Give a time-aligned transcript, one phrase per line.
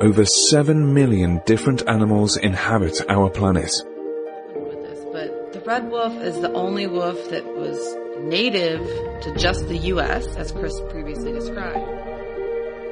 [0.00, 3.64] Over 7 million different animals inhabit our planet.
[3.64, 8.80] this, but the red wolf is the only wolf that was native
[9.22, 11.84] to just the U.S., as Chris previously described.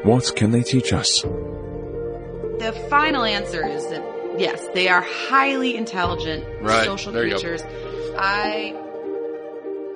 [0.04, 1.22] What can they teach us?
[1.22, 4.02] The final answer is that
[4.38, 7.38] yes, they are highly intelligent Right, social there you go.
[7.40, 7.62] creatures.
[8.18, 8.74] I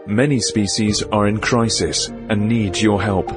[0.06, 3.30] Many species are in crisis and need your help.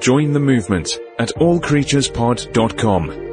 [0.00, 3.26] Join the movement at allcreaturespod.com.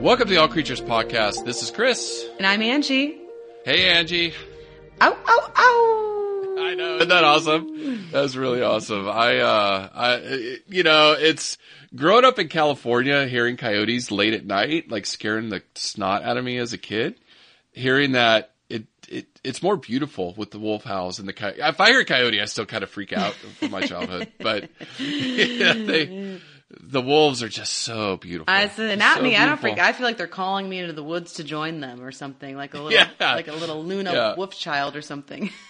[0.00, 1.44] Welcome to the All Creatures Podcast.
[1.44, 2.26] This is Chris.
[2.38, 3.20] and I'm Angie.
[3.64, 4.32] Hey, Angie.
[5.00, 5.99] Ow ow ow!
[6.70, 6.96] I know.
[6.96, 8.08] Isn't that awesome?
[8.12, 9.08] That's really awesome.
[9.08, 11.58] I, uh, I, you know, it's
[11.94, 16.44] growing up in California, hearing coyotes late at night, like scaring the snot out of
[16.44, 17.16] me as a kid.
[17.72, 21.58] Hearing that it, it, it's more beautiful with the wolf howls and the coyote.
[21.60, 24.68] If I hear a coyote, I still kind of freak out from my childhood, but
[24.98, 26.40] yeah, they,
[26.80, 28.52] the wolves are just so beautiful.
[28.52, 29.36] I said, not So me.
[29.36, 29.78] I don't freak.
[29.80, 32.74] I feel like they're calling me into the woods to join them or something, like
[32.74, 33.34] a little, Yeah.
[33.34, 34.34] like a little Luna Yeah.
[34.36, 35.50] wolf child or something.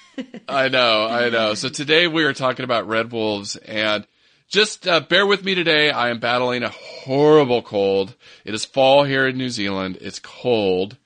[0.48, 1.54] I know, I know.
[1.54, 4.06] So today we are talking about red wolves and
[4.48, 5.90] just uh, bear with me today.
[5.90, 8.14] I am battling a horrible cold.
[8.44, 9.98] It is fall here in New Zealand.
[10.00, 10.96] It's cold.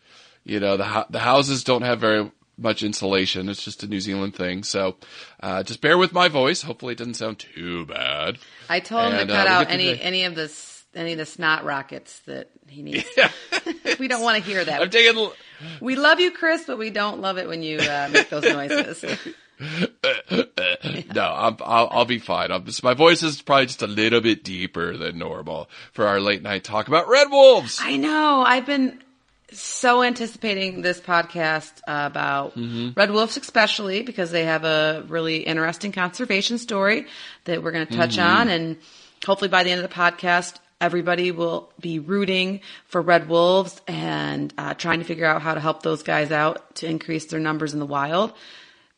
[0.45, 3.49] You know, the the houses don't have very much insulation.
[3.49, 4.63] It's just a New Zealand thing.
[4.63, 4.97] So,
[5.41, 6.63] uh, just bear with my voice.
[6.63, 8.39] Hopefully it doesn't sound too bad.
[8.69, 11.13] I told him And, to uh, cut we'll out any the- any of this any
[11.13, 13.05] of the snot rockets that he needs.
[13.17, 13.31] Yeah.
[13.99, 14.81] we don't want to hear that.
[14.81, 15.29] I'm taking,
[15.81, 19.05] We love you, Chris, but we don't love it when you uh, make those noises.
[21.15, 22.51] no, I'm, I'll, I'll be fine.
[22.51, 26.21] I'm just, my voice is probably just a little bit deeper than normal for our
[26.21, 27.79] late night talk about red wolves.
[27.81, 28.43] I know.
[28.47, 29.01] I've been
[29.53, 32.91] so anticipating this podcast about Mm-hmm.
[32.99, 37.07] red wolves, especially because they have a really interesting conservation story
[37.45, 38.37] that we're going to touch Mm-hmm.
[38.41, 38.77] on, and
[39.25, 40.57] hopefully by the end of the podcast.
[40.85, 45.61] Everybody will be rooting for red wolves and uh, trying to figure out how to
[45.61, 48.33] help those guys out to increase their numbers in the wild.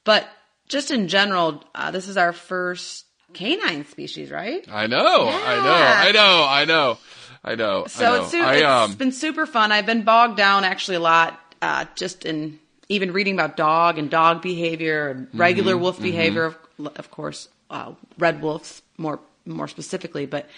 [0.02, 0.26] But
[0.68, 3.04] just in general, uh, this is our first
[3.34, 4.66] canine species, right?
[4.68, 5.72] I know, I know,
[6.08, 6.98] I know, I know,
[7.44, 7.84] I know.
[7.84, 8.14] I So know.
[8.22, 9.70] it's, su- I, it's um, been super fun.
[9.70, 12.58] I've been bogged down actually a lot, uh, just in
[12.88, 16.58] even reading about dog and dog behavior and regular Mm-hmm, wolf behavior, of,
[16.96, 20.48] of course, uh, red wolves more more specifically, but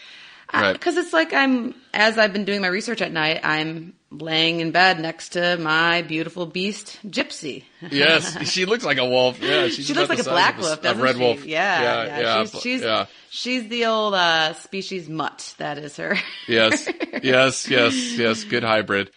[0.53, 0.73] Right.
[0.73, 4.71] because it's like I'm as I've been doing my research at night, I'm laying in
[4.71, 7.65] bed next to my beautiful beast, Gypsy.
[7.91, 9.41] yes, she looks like a wolf.
[9.43, 11.23] Yeah, she's She looks like a black wolf, a doesn't red she?
[11.23, 11.45] wolf.
[11.45, 12.21] Yeah, yeah, yeah.
[12.21, 12.45] yeah.
[12.45, 13.07] she's she's, yeah.
[13.31, 15.55] she's the old uh, species mutt.
[15.59, 16.17] That is her.
[16.47, 16.89] yes,
[17.23, 18.45] yes, yes, yes.
[18.45, 19.11] Good hybrid.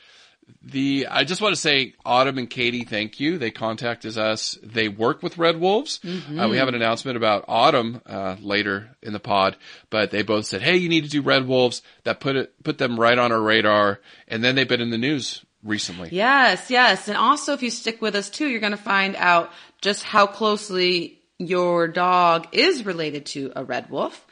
[0.63, 3.40] The I just want to say, Autumn and Katie, thank you.
[3.40, 4.59] They contacted us.
[4.61, 5.99] They work with Red Wolves.
[6.05, 9.58] Uh, we have an announcement about Autumn uh, later in the pod,
[9.90, 12.78] but they both said, "Hey, you need to do Red Wolves." That put it put
[12.78, 16.09] them right on our radar, and then they've been in the news recently.
[16.11, 17.08] Yes, yes.
[17.08, 20.28] And also, if you stick with us too, you're going to find out just how
[20.28, 24.25] closely your dog is related to a red wolf.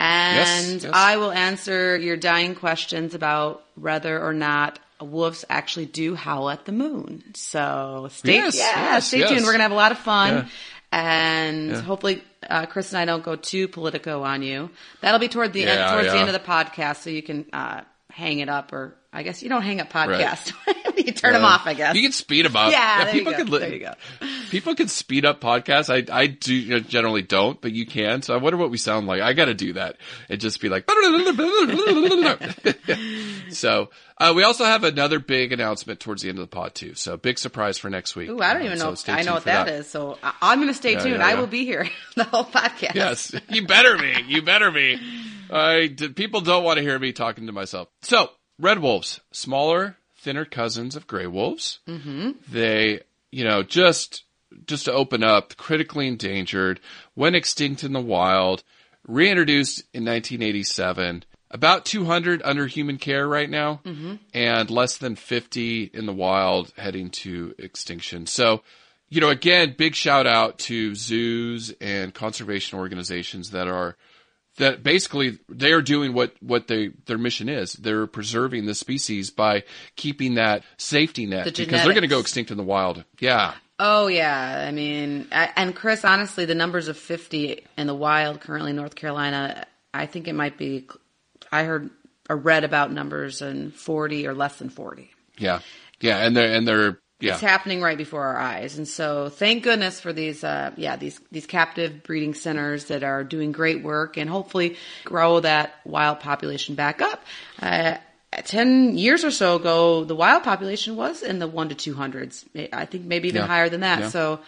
[0.00, 0.90] And yes.
[0.92, 6.64] I will answer your dying questions about whether or not wolves actually do howl at
[6.64, 7.22] the moon.
[7.34, 8.62] So stay, Yes, yeah,
[8.94, 9.28] yes, stay yes.
[9.30, 9.42] tuned.
[9.42, 10.34] We're going to have a lot of fun.
[10.34, 10.48] Yeah.
[10.92, 11.80] And Yeah.
[11.80, 14.70] hopefully, uh, Chris and I don't go too politico on you.
[15.00, 17.80] That'll be toward the end, towards the end of the podcast, so you can uh,
[18.14, 20.52] hang it up or I guess you don't hang up podcasts.
[20.96, 21.94] you turn them off, I guess.
[21.94, 22.72] You can speed them up.
[22.72, 23.94] Yeah, there people can li- There you go.
[24.50, 25.88] People can speed up podcasts.
[25.88, 28.22] I I do you know, generally don't, but you can.
[28.22, 29.20] So I wonder what we sound like.
[29.20, 29.96] I got to do that
[30.28, 30.88] and just be like.
[33.50, 36.94] so uh, we also have another big announcement towards the end of the pod too.
[36.94, 38.28] So big surprise for next week.
[38.30, 38.94] Ooh, I don't Uh, even know.
[39.08, 39.88] I know what for that is.
[39.88, 41.16] So I- I'm going to stay Yeah, tuned.
[41.18, 42.94] yeah, I will be here the whole podcast.
[42.94, 44.14] Yes, you better be.
[44.26, 45.00] You better be.
[45.50, 47.88] I d- people don't want to hear me talking to myself.
[48.02, 51.80] So red wolves, smaller, thinner cousins of gray wolves.
[51.88, 52.30] Mm-hmm.
[52.50, 53.00] They,
[53.30, 54.24] you know, just
[54.66, 56.80] just to open up, critically endangered,
[57.16, 58.62] went extinct in the wild,
[59.06, 61.24] reintroduced in 1987.
[61.50, 63.80] About 200 under human care right now,
[64.32, 68.26] and less than 50 in the wild heading to extinction.
[68.26, 68.62] So,
[69.08, 73.96] you know, again, big shout out to zoos and conservation organizations that are
[74.56, 77.74] that basically they are doing what what they their mission is.
[77.74, 79.64] They're preserving the species by
[79.96, 83.04] keeping that safety net The because they're going to go extinct in the wild.
[83.18, 83.54] Yeah.
[83.80, 88.40] Oh yeah, I mean, I, and Chris, honestly, the numbers of 50 in the wild
[88.40, 90.86] currently in North Carolina, I think it might be.
[91.50, 91.90] I heard
[92.30, 95.10] or read about numbers in 40 or less than 40.
[95.38, 95.60] Yeah.
[96.00, 97.32] Yeah, and they're and they're yeah.
[97.32, 101.20] It's happening right before our eyes, and so thank goodness for these, uh, yeah, these
[101.32, 106.74] these captive breeding centers that are doing great work and hopefully grow that wild population
[106.74, 107.24] back up.
[107.60, 107.96] Uh,
[108.32, 112.44] 10 years or so ago, the wild population was in the 1 to 200s.
[112.72, 113.46] I think maybe even Yeah.
[113.46, 114.00] higher than that.
[114.00, 114.08] Yeah.
[114.08, 114.40] So,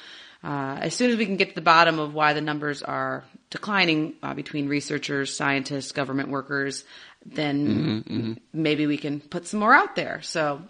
[0.43, 3.23] uh, as soon as we can get to the bottom of why the numbers are
[3.51, 6.85] declining uh, between researchers, scientists, government workers,
[7.25, 10.21] then Mm-hmm, maybe we can put some more out there.
[10.23, 10.63] So,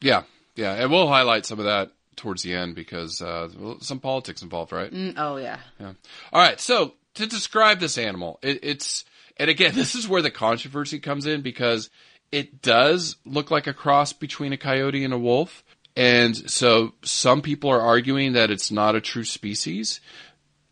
[0.00, 0.22] Yeah.
[0.58, 3.48] Yeah, and we'll highlight some of that towards the end because uh
[3.80, 4.92] some politics involved, right?
[4.92, 5.60] mm, oh yeah.
[5.78, 5.92] Yeah.
[6.32, 6.58] All right.
[6.58, 9.04] So to describe this animal, it, it's,
[9.36, 11.90] and again, this is where the controversy comes in because
[12.32, 15.62] it does look like a cross between a coyote and a wolf.
[15.96, 20.00] And so some people are arguing that it's not a true species,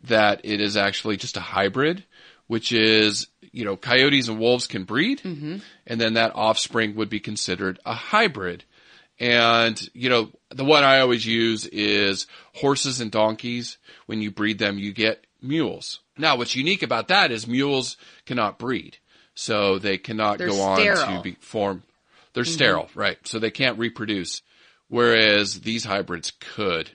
[0.03, 2.03] that it is actually just a hybrid,
[2.47, 5.21] which is, you know, coyotes and wolves can breed.
[5.85, 8.63] And then that offspring would be considered a hybrid.
[9.19, 13.77] And, you know, the one I always use is horses and donkeys.
[14.05, 15.99] When you breed them, you get mules.
[16.17, 18.97] Now, what's unique about that is mules cannot breed.
[19.33, 21.17] So they cannot They're go on sterile.
[21.17, 21.83] to be form.
[22.33, 22.53] They're mm-hmm.
[22.53, 23.17] sterile, right?
[23.27, 24.41] So they can't reproduce.
[24.87, 26.91] Whereas these hybrids could.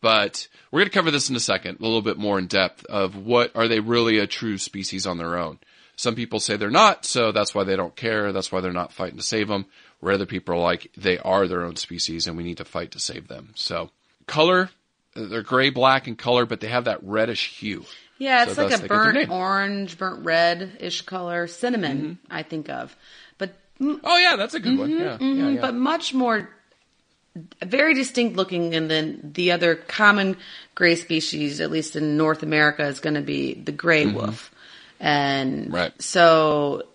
[0.00, 2.84] But we're going to cover this in a second, a little bit more in depth
[2.86, 5.58] of what are they really a true species on their own.
[5.96, 8.32] Some people say they're not, so that's why they don't care.
[8.32, 9.66] That's why they're not fighting to save them.
[10.00, 12.90] Where other people are like, they are their own species and we need to fight
[12.92, 13.52] to save them.
[13.56, 13.90] So
[14.26, 14.70] color,
[15.14, 17.84] they're gray, black in color, but they have that reddish hue.
[18.18, 22.18] Yeah, So it's like a they get their burnt orange, burnt red ish color, cinnamon.
[22.30, 22.94] I think of,
[23.38, 24.90] but mm, Oh yeah, that's a good one.
[24.90, 25.60] Yeah, yeah, yeah.
[25.60, 26.48] but much more,
[27.62, 28.74] very distinct looking.
[28.74, 30.36] And then the other common
[30.74, 34.50] gray species, at least in North America, is going to be the gray wolf.
[35.00, 35.74] And Mm-hmm.
[35.74, 36.02] Right.
[36.02, 36.86] so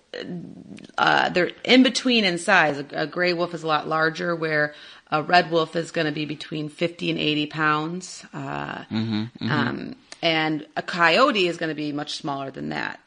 [0.97, 2.77] uh, they're in between in size.
[2.79, 4.73] A, a gray wolf is a lot larger, where
[5.09, 8.25] a red wolf is going to be between 50 and 80 pounds.
[8.33, 12.99] Uh, Mm-hmm, Um, and a coyote is going to be much smaller than that.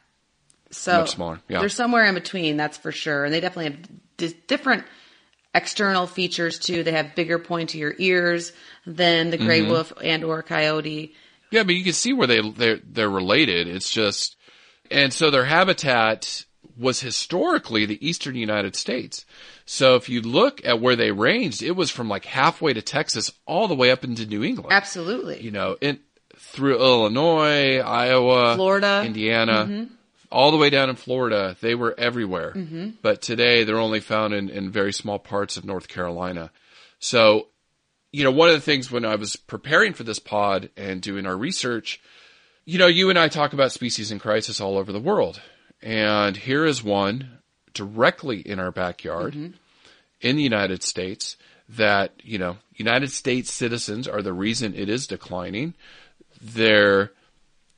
[0.71, 1.59] So Much smaller, yeah.
[1.59, 3.23] they're somewhere in between, that's for sure.
[3.23, 4.83] And they definitely have di- different
[5.53, 6.83] external features too.
[6.83, 8.51] They have bigger, pointier ears
[8.85, 9.45] than the Mm-hmm.
[9.45, 11.13] gray wolf and or coyote.
[11.51, 13.67] Yeah, but you can see where they they're they're related.
[13.69, 14.35] It's just,
[14.91, 16.43] and so their habitat
[16.77, 19.25] was historically the eastern United States.
[19.65, 23.31] So if you look at where they ranged, it was from like halfway to Texas
[23.45, 24.73] all the way up into New England.
[24.73, 25.41] Absolutely.
[25.41, 25.99] You know, in
[26.37, 29.03] through Illinois, Iowa, Florida.
[29.05, 29.93] Indiana, mm-hmm.
[30.31, 31.55] all the way down in Florida.
[31.61, 32.53] They were everywhere.
[32.55, 32.89] Mm-hmm.
[33.01, 36.51] But today they're only found in, in very small parts of North Carolina.
[36.99, 37.47] So,
[38.11, 41.25] you know, one of the things when I was preparing for this pod and doing
[41.25, 42.01] our research,
[42.65, 45.41] you know, you and I talk about species in crisis all over the world.
[45.85, 47.37] And here is one
[47.75, 49.53] directly in our backyard mm-hmm.
[50.19, 51.37] in the United States
[51.69, 55.75] that, you know, United States citizens are the reason it is declining.
[56.41, 57.11] They're,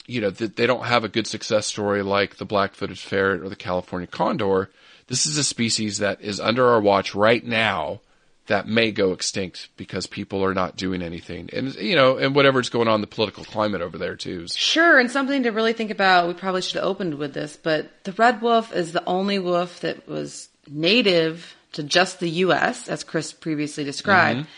[0.06, 3.50] you know, th- they don't have a good success story like the black-footed ferret or
[3.50, 4.70] the California condor.
[5.08, 8.00] This is a species that is under our watch right now
[8.48, 11.50] that may go extinct because people are not doing anything.
[11.54, 14.48] And, you know, and whatever's going on in the political climate over there too.
[14.56, 16.28] Sure, and something to really think about.
[16.28, 19.82] We probably should have opened with this, but the red wolf is the only wolf
[19.82, 24.40] that was native to just the U.S., as Chris previously described.
[24.40, 24.50] Mm-hmm.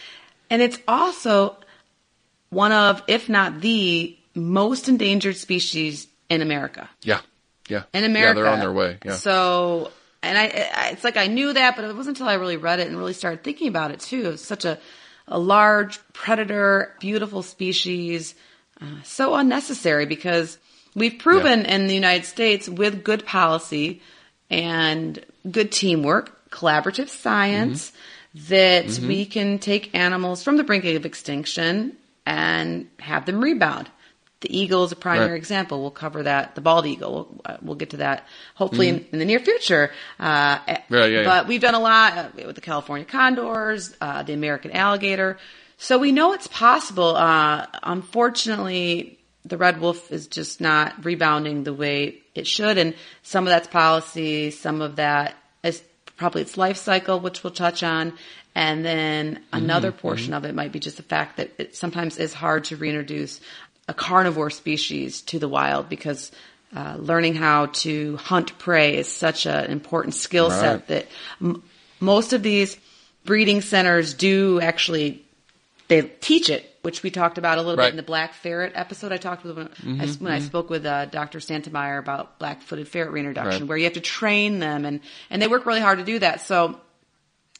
[0.51, 1.57] And it's also
[2.49, 6.89] one of, if not the most endangered species in America.
[7.01, 7.21] Yeah.
[7.67, 7.83] Yeah.
[7.93, 8.39] In America.
[8.39, 8.97] Yeah, they're on their way.
[9.03, 9.13] Yeah.
[9.13, 9.91] So
[10.21, 12.79] and I, I, it's like I knew that, but it wasn't until I really read
[12.79, 14.31] it and really started thinking about it too.
[14.31, 14.77] It's such a,
[15.27, 18.35] a large predator, beautiful species,
[18.81, 20.57] uh, so unnecessary because
[20.95, 24.01] we've proven in the United States with good policy
[24.49, 27.91] and good teamwork, collaborative science,
[28.47, 33.89] that we can take animals from the brink of extinction and have them rebound.
[34.41, 35.37] The eagle is a primary Right.
[35.37, 35.81] example.
[35.81, 36.55] We'll cover that.
[36.55, 37.11] The bald eagle.
[37.13, 39.91] We'll, uh, we'll get to that hopefully in, in the near future.
[40.19, 41.23] Uh, Right, yeah, yeah.
[41.25, 45.37] but we've done a lot uh, with the California condors, uh, the American alligator.
[45.77, 47.15] So we know it's possible.
[47.17, 52.77] Uh, unfortunately, the red wolf is just not rebounding the way it should.
[52.77, 55.81] And some of that's policy, some of that is
[56.17, 58.13] probably its life cycle, which we'll touch on.
[58.55, 62.33] And then another portion of it might be just the fact that it sometimes is
[62.33, 63.39] hard to reintroduce
[63.89, 66.31] a carnivore species to the wild because
[66.75, 70.87] uh, learning how to hunt prey is such an important skill set Right.
[70.87, 71.07] that
[71.41, 71.63] m-
[71.99, 72.77] most of these
[73.25, 75.25] breeding centers do actually
[75.87, 77.85] they teach it, which we talked about a little Right.
[77.87, 79.11] bit in the black ferret episode.
[79.11, 79.69] I talked with when,
[79.99, 81.39] I, when I spoke with uh, Dr.
[81.39, 83.69] Santymire about black-footed ferret reintroduction, Right.
[83.69, 84.99] where you have to train them, and
[85.31, 86.41] and they work really hard to do that.
[86.41, 86.79] So,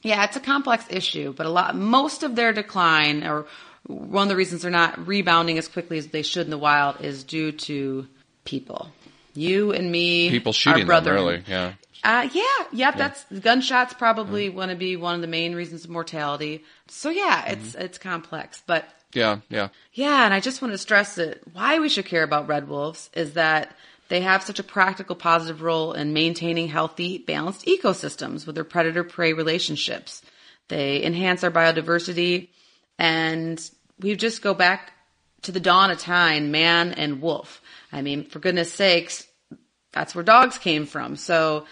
[0.03, 3.47] yeah, it's a complex issue, but a lot, most of their decline, or
[3.89, 7.01] one of the reasons they're not rebounding as quickly as they should in the wild,
[7.01, 8.07] is due to
[8.45, 8.91] people.
[9.33, 11.43] You and me, People shooting them, really.
[11.47, 11.73] Yeah.
[12.03, 12.95] uh, yeah, yep.
[12.97, 16.63] That's gunshots probably want to be one of the main reasons of mortality.
[16.87, 17.81] So yeah, it's Mm-hmm.
[17.81, 19.69] it's complex, but Yeah, yeah.
[19.93, 23.09] yeah, and I just want to stress that why we should care about red wolves
[23.13, 23.75] is that
[24.09, 29.03] they have such a practical positive role in maintaining healthy, balanced ecosystems with their predator
[29.03, 30.21] prey relationships.
[30.67, 32.49] They enhance our biodiversity
[32.97, 33.61] and
[33.99, 34.93] we just go back
[35.43, 37.61] to the dawn of time, man and wolf.
[37.91, 39.25] I mean, for goodness sakes,
[39.91, 41.15] that's where dogs came from.
[41.15, 41.65] So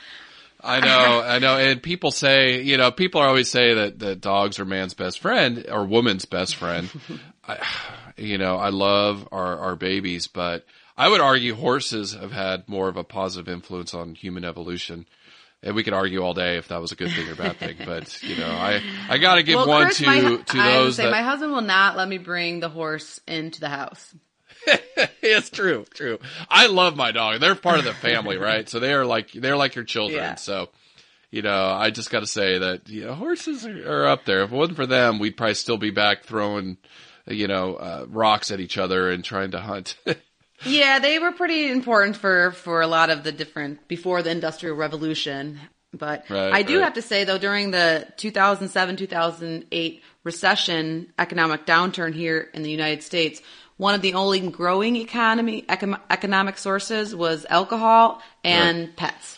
[0.62, 1.58] I know, I know.
[1.58, 5.20] And people say, you know, people are always say that, that dogs are man's best
[5.20, 6.90] friend or woman's best friend.
[7.48, 7.66] I,
[8.18, 10.66] you know, I love our, our babies, but
[10.98, 15.06] I would argue horses have had more of a positive influence on human evolution.
[15.64, 17.78] And we could argue all day if that was a good thing or bad thing,
[17.84, 20.96] but you know, I, I gotta give Well, one Chris, to, my, to I those
[20.96, 24.14] say that, my husband will not let me bring the horse into the house.
[25.22, 26.20] it's true, true.
[26.50, 27.40] I love my dog.
[27.40, 28.68] They're part of the family, right?
[28.68, 30.22] So they are like they're like your children.
[30.22, 30.36] Yeah.
[30.36, 30.70] So,
[31.32, 34.44] you know, I just got to say that you know horses are, are up there.
[34.44, 36.78] If it wasn't for them, we'd probably still be back throwing,
[37.26, 39.98] you know, uh, rocks at each other and trying to hunt.
[40.66, 44.76] Yeah, they were pretty important for for a lot of the different before the industrial
[44.76, 45.60] revolution.
[45.94, 46.84] But Right, I do right.
[46.84, 53.04] have to say though, during the 2007 2008 recession, economic downturn here in the United
[53.04, 53.42] States,
[53.78, 59.38] one of the only growing economy econo- economic sources was alcohol and pets.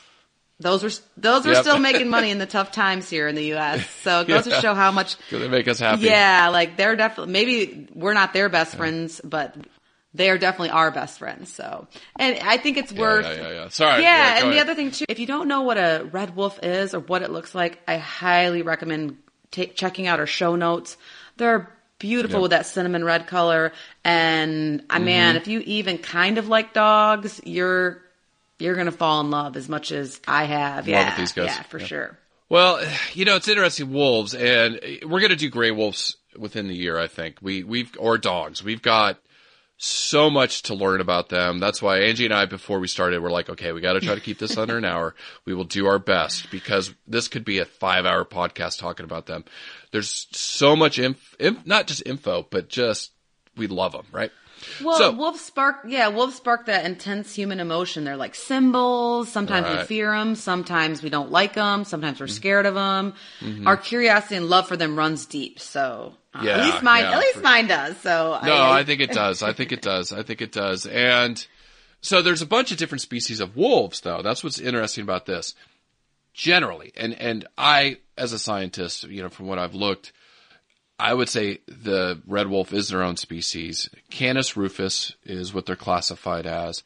[0.62, 1.62] Those were those were Yep.
[1.64, 3.88] still making money in the tough times here in the U.S.
[4.02, 4.56] So it goes Yeah.
[4.56, 6.04] to show how much they make us happy.
[6.04, 9.56] yeah, like they're definitely maybe we're not their best friends, but
[10.20, 11.52] they are definitely our best friends.
[11.52, 11.88] So,
[12.20, 13.26] and I think it's worth.
[13.26, 13.68] yeah, yeah, yeah.
[13.70, 14.04] Sorry.
[14.04, 16.60] Yeah, go and the other thing too, if you don't know what a red wolf
[16.62, 19.18] is or what it looks like, I highly recommend
[19.52, 20.98] ta checking out our show notes.
[21.38, 22.42] They're beautiful Yep.
[22.44, 23.72] with that cinnamon red color,
[24.04, 25.42] and I man, Mm-hmm.
[25.42, 28.02] if you even kind of like dogs, you're
[28.60, 30.88] you're gonna fall in love as much as I have.
[30.88, 31.46] Yeah, with these guys.
[31.48, 31.86] yeah, for Yeah.
[31.86, 32.18] sure.
[32.50, 32.82] Well,
[33.14, 33.94] you know, it's interesting.
[33.94, 36.98] Wolves, and we're going to do gray wolves within the year.
[36.98, 38.64] I think we we've or dogs.
[38.64, 39.20] We've got
[39.82, 41.60] so much to learn about them.
[41.60, 44.14] That's why Angie and I, before we started, were like, okay, we got to try
[44.14, 45.16] to keep this under an hour.
[45.46, 49.46] We will do our best because this could be a five-hour podcast talking about them.
[49.92, 53.12] There's so much inf, inf not just info, but just
[53.56, 54.32] we love them, right?
[54.84, 58.04] Well, So- wolves spark, yeah, wolves spark that intense human emotion.
[58.04, 59.30] They're like symbols.
[59.32, 60.36] Sometimes we fear them.
[60.36, 61.86] Sometimes we don't like them.
[61.86, 62.36] Sometimes we're Mm-hmm.
[62.36, 63.14] scared of them.
[63.66, 65.58] Our curiosity and love for them runs deep.
[65.62, 67.98] So Uh, yeah, at least mine, yeah, at least for- mine does.
[67.98, 69.42] So No, I think it does.
[69.42, 70.12] I think it does.
[70.14, 70.86] I think it does.
[70.86, 71.46] And
[72.02, 74.22] so there's a bunch of different species of wolves, though.
[74.22, 75.56] That's what's interesting about this.
[76.34, 80.14] Generally, and and I, as a scientist, you know, from what I've looked,
[80.98, 83.90] I would say the red wolf is their own species.
[84.10, 86.84] Canis rufus is what they're classified as.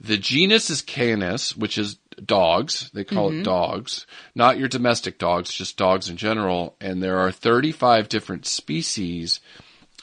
[0.00, 2.90] The genus is Canis, which is dogs.
[2.92, 3.42] They call it mm-hmm.
[3.42, 6.76] dogs, not your domestic dogs, just dogs in general.
[6.80, 9.40] And there are 35 different species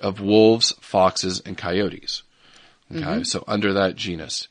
[0.02, 2.24] of wolves, foxes, and coyotes.
[2.92, 3.24] Okay, mm-hmm.
[3.24, 4.48] so under that genus.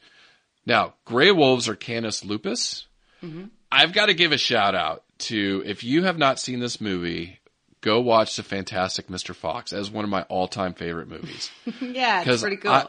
[0.67, 2.87] Now, gray wolves are Canis lupus.
[3.23, 3.45] Mm-hmm.
[3.71, 7.41] I've got to give a shout out to if you have not seen this movie,
[7.81, 9.35] go watch the Fantastic Mr.
[9.35, 11.51] Fox as one of my all-time favorite movies.
[11.81, 12.73] yeah, it's pretty cool.
[12.73, 12.89] I-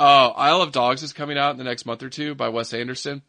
[0.00, 2.72] Oh, Isle of Dogs is coming out in the next month or two by Wes
[2.72, 3.22] Anderson.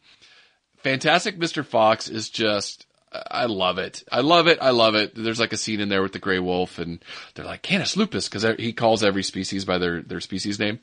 [0.82, 1.64] Fantastic Mr.
[1.64, 4.02] Fox is just, I love it.
[4.10, 4.58] I love it.
[4.62, 5.14] I love it.
[5.14, 8.28] There's like a scene in there with the gray wolf and they're like, Canis lupus,
[8.28, 10.80] cause he calls every species by their, their species name.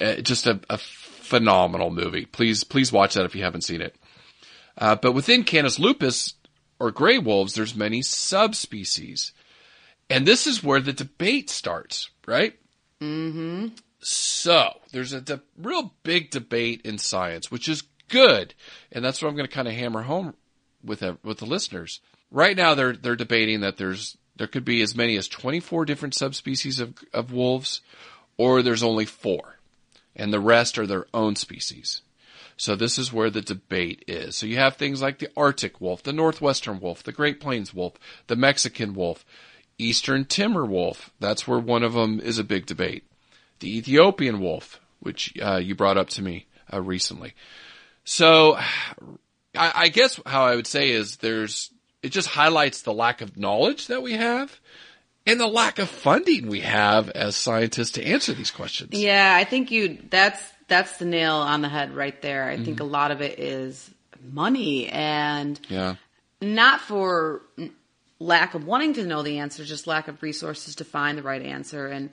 [0.00, 2.26] Uh, just a, a phenomenal movie.
[2.26, 3.96] Please, please watch that if you haven't seen it.
[4.76, 6.34] Uh, but within Canis lupus
[6.78, 9.32] or gray wolves, there's many subspecies.
[10.08, 12.54] And this is where the debate starts, right?
[13.00, 13.68] Mm-hmm.
[14.00, 18.54] So there's a de- real big debate in science, which is good,
[18.92, 20.34] and that's what I'm going to kind of hammer home
[20.84, 22.00] with with the listeners.
[22.30, 26.14] Right now, they're they're debating that there's there could be as many as 24 different
[26.14, 27.80] subspecies of of wolves,
[28.36, 29.56] or there's only four,
[30.14, 32.02] and the rest are their own species.
[32.56, 34.36] So this is where the debate is.
[34.36, 37.94] So you have things like the Arctic wolf, the northwestern wolf, the Great Plains wolf,
[38.26, 39.24] the Mexican wolf,
[39.78, 41.10] eastern timber wolf.
[41.20, 43.04] That's where one of them is a big debate.
[43.60, 47.32] The Ethiopian wolf, which uh, you brought up to me uh, recently.
[48.10, 48.56] So
[49.56, 51.70] I, I guess how I would say is there's
[52.02, 54.58] it just highlights the lack of knowledge that we have
[55.26, 58.90] and the lack of funding we have as scientists to answer these questions.
[58.92, 62.48] Yeah, I think you that's that's the nail on the head right there.
[62.48, 62.64] I mm-hmm.
[62.64, 63.90] think a lot of it is
[64.32, 65.94] money and yeah.
[66.40, 67.42] not for
[68.18, 71.42] lack of wanting to know the answer, just lack of resources to find the right
[71.42, 71.86] answer.
[71.86, 72.10] And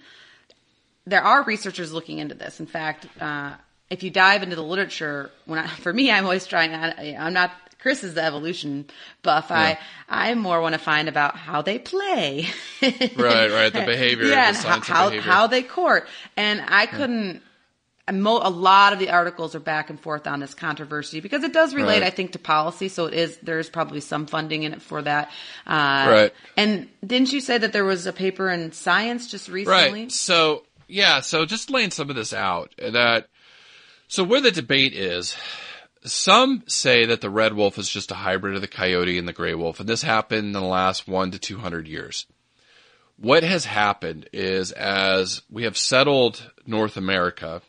[1.05, 2.59] there are researchers looking into this.
[2.59, 3.55] In fact, uh,
[3.89, 6.73] if you dive into the literature, when I, for me, I'm always trying.
[6.73, 7.51] I'm not.
[7.79, 8.85] Chris is the evolution
[9.21, 9.47] buff.
[9.49, 9.77] Yeah.
[10.09, 12.47] I I more want to find about how they play.
[12.81, 13.71] right, right.
[13.71, 14.25] The behavior.
[14.25, 16.07] Yeah, the and how how, how they court.
[16.35, 17.43] And I couldn't
[18.09, 21.73] a lot of the articles are back and forth on this controversy because it does
[21.73, 22.03] relate, right.
[22.03, 22.87] I think, to policy.
[22.87, 25.29] So it is there's probably some funding in it for that.
[25.65, 26.33] Uh, right.
[26.55, 30.03] And didn't you say that there was a paper in Science just recently?
[30.03, 30.11] Right.
[30.11, 31.19] So yeah.
[31.19, 33.27] So just laying some of this out that.
[34.07, 35.35] So where the debate is,
[36.03, 39.33] some say that the red wolf is just a hybrid of the coyote and the
[39.33, 42.25] gray wolf, and this happened in the last one to two hundred years.
[43.19, 47.61] What has happened is as we have settled North America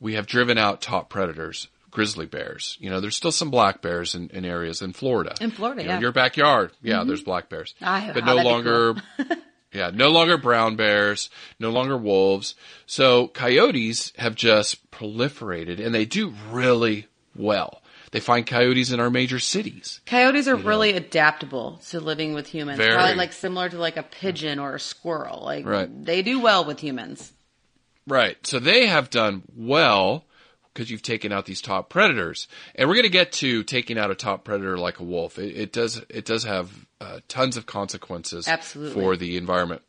[0.00, 2.76] we have driven out top predators, grizzly bears.
[2.80, 5.34] You know, there's still some black bears in, in areas in Florida.
[5.40, 5.94] In Florida, you yeah.
[5.94, 7.08] know, your backyard, yeah, mm-hmm.
[7.08, 7.74] there's black bears.
[7.80, 9.26] I, but no longer, cool.
[9.76, 12.54] yeah, no longer brown bears, no longer wolves.
[12.86, 17.82] So coyotes have just proliferated and they do really well.
[18.12, 20.00] They find coyotes in our major cities.
[20.06, 20.98] Coyotes are really know.
[20.98, 22.78] adaptable to living with humans.
[22.78, 22.94] Very.
[22.94, 25.42] Probably like similar to like a pigeon or a squirrel.
[25.44, 26.04] Like right.
[26.04, 27.32] they do well with humans.
[28.06, 28.38] Right.
[28.46, 30.24] So they have done well
[30.76, 34.10] because you've taken out these top predators, and we're going to get to taking out
[34.10, 35.38] a top predator like a wolf.
[35.38, 38.92] It, it does it does have uh, tons of consequences Absolutely.
[38.92, 39.80] for the environment.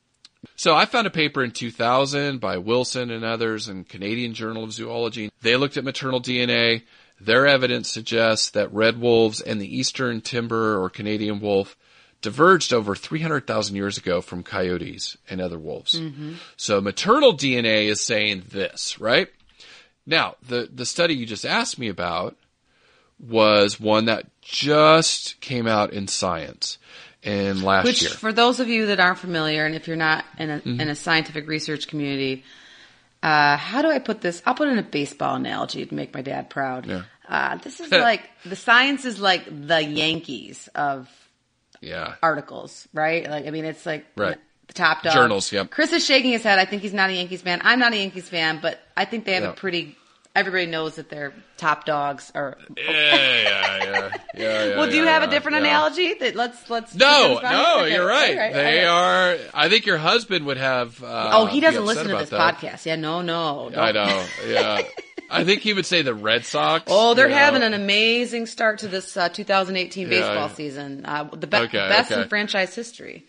[0.56, 4.72] So I found a paper in 2000 by Wilson and others in Canadian Journal of
[4.72, 5.30] Zoology.
[5.42, 6.84] They looked at maternal DNA.
[7.20, 11.76] Their evidence suggests that red wolves and the eastern timber or Canadian wolf
[12.22, 16.00] diverged over 300,000 years ago from coyotes and other wolves.
[16.00, 16.34] Mm-hmm.
[16.56, 19.28] So maternal DNA is saying this, right?
[20.08, 22.36] Now, the, the study you just asked me about
[23.20, 26.78] was one that just came out in Science
[27.22, 28.12] in last Which, year.
[28.12, 30.80] for those of you that aren't familiar, and if you're not in a, mm-hmm.
[30.80, 32.46] in a scientific research community,
[33.22, 34.42] uh, how do I put this?
[34.46, 36.86] I'll put in a baseball analogy to make my dad proud.
[36.86, 37.04] Yeah.
[37.28, 41.10] Uh, this is like the science is like the Yankees of
[41.82, 43.30] yeah articles, right?
[43.30, 44.38] Like I mean, it's like right.
[44.68, 45.52] The top dog journals.
[45.52, 45.72] Yep.
[45.72, 46.60] Chris is shaking his head.
[46.60, 47.62] I think he's not a Yankees fan.
[47.64, 49.96] I'm not a Yankees fan, but I think they have a pretty.
[50.36, 52.32] Everybody knows that they're top dogs.
[52.36, 52.60] are.
[52.78, 56.94] yeah, yeah, yeah, yeah, yeah Well, do you have a different analogy that let's let's?
[56.94, 57.94] No, no, okay.
[57.94, 58.38] you're right.
[58.38, 58.86] right they right.
[58.86, 59.38] are.
[59.54, 61.04] I think your husband would have.
[61.04, 62.56] Uh, oh, he doesn't listen to this that.
[62.56, 62.86] podcast.
[62.86, 63.70] Yeah, no, no.
[63.72, 63.80] Don't.
[63.80, 64.26] I know.
[64.48, 64.84] Yeah.
[65.30, 66.86] I think he would say the Red Sox.
[66.88, 67.68] Oh, they're having know.
[67.68, 71.06] an amazing start to this uh, 2018 baseball season.
[71.06, 72.22] Uh, the be- okay, best okay.
[72.22, 73.26] in franchise history.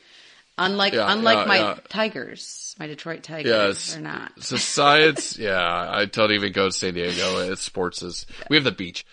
[0.59, 3.97] Unlike yeah, unlike yeah, my Tigers, my Detroit Tigers, yes.
[3.97, 4.33] are not.
[4.43, 7.39] So science, yeah, I don't even go to San Diego.
[7.51, 9.07] It's sports is we have the beach.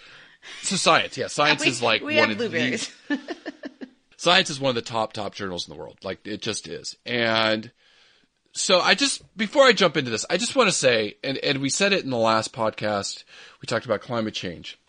[0.63, 2.91] So science, yeah, science we, is like we one have of blueberries.
[3.09, 3.19] the
[4.17, 5.99] science is one of the top top journals in the world.
[6.03, 7.71] Like it just is, and
[8.53, 11.59] so I just before I jump into this, I just want to say, and, and
[11.59, 13.23] we said it in the last podcast,
[13.61, 14.79] we talked about climate change.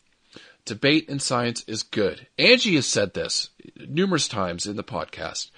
[0.64, 2.26] Debate in science is good.
[2.38, 5.50] Angie has said this numerous times in the podcast.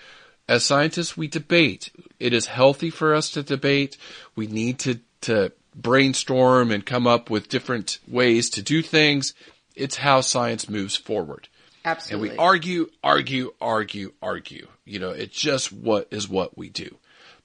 [0.48, 1.90] As scientists, we debate.
[2.18, 3.96] It is healthy for us to debate.
[4.34, 9.34] We need to, to brainstorm and come up with different ways to do things.
[9.74, 11.48] It's how science moves forward.
[11.84, 12.30] Absolutely.
[12.30, 14.68] And we argue, argue, argue, argue.
[14.84, 16.96] You know, it's just what is what we do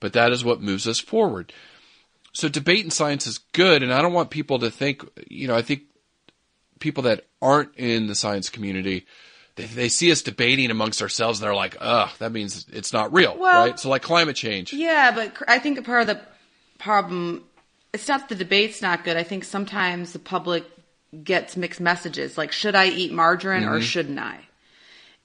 [0.04, 1.54] but that is what moves us forward.
[2.34, 5.56] So debate in science is good, and I don't want people to think, you know,
[5.56, 5.84] I think
[6.80, 9.06] people that aren't in the science community,
[9.56, 13.14] they, they see us debating amongst ourselves and they're like, ugh, that means it's not
[13.14, 13.80] real, Well- right?
[13.80, 14.74] So like climate change.
[14.74, 16.22] Yeah, but I think part of the
[16.80, 17.44] problem
[17.94, 19.16] it's not the debate's not good.
[19.16, 20.66] I think sometimes the public
[21.24, 23.82] gets mixed messages like should I eat margarine or mm-hmm.
[23.82, 24.40] shouldn't I?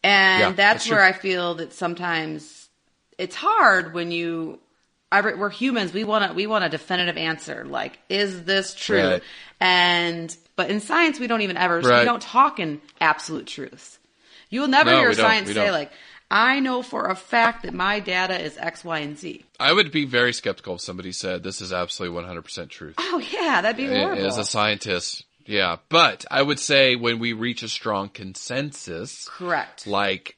[0.05, 1.03] And Yeah, that's, that's where.
[1.03, 2.69] I feel that sometimes
[3.17, 4.61] it's hard when you
[5.11, 5.93] every- we're humans.
[5.93, 7.65] We want to we want a definitive answer.
[7.65, 9.03] Like, is this true?
[9.03, 9.23] Right.
[9.61, 13.99] And but in science, we don't even ever we don't talk in absolute truths.
[14.51, 15.91] You will never No, hear science say like,
[16.31, 19.91] "I know for a fact that my data is X, Y, and Z." I would
[19.91, 22.95] be very skeptical if somebody said this is absolutely 100% truth.
[22.99, 24.27] Oh yeah, that'd be horrible.
[24.27, 25.77] As a scientist, yeah.
[25.89, 29.87] But I would say when we reach a strong consensus, Correct.
[29.87, 30.37] like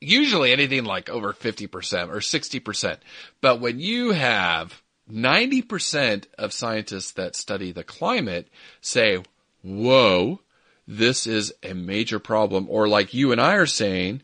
[0.00, 2.98] usually anything like over 50% or 60%.
[3.40, 8.48] But when you have 90% of scientists that study the climate
[8.80, 9.22] say,
[9.62, 10.40] whoa,
[10.86, 12.66] this is a major problem.
[12.68, 14.22] Or like you and I are saying,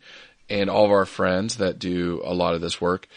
[0.49, 3.09] and all of our friends that do a lot of this work,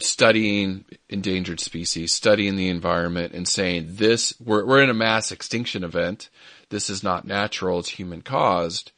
[0.00, 5.82] studying endangered species, studying the environment and saying this, we're, we're in a mass extinction
[5.84, 6.28] event.
[6.68, 7.78] This is not natural.
[7.78, 8.92] It's human caused.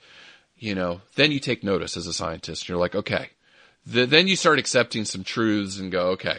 [0.58, 2.68] You know, then you take notice as a scientist.
[2.68, 3.30] You're like, okay,
[3.90, 6.38] Th- then you start accepting some truths and go, okay,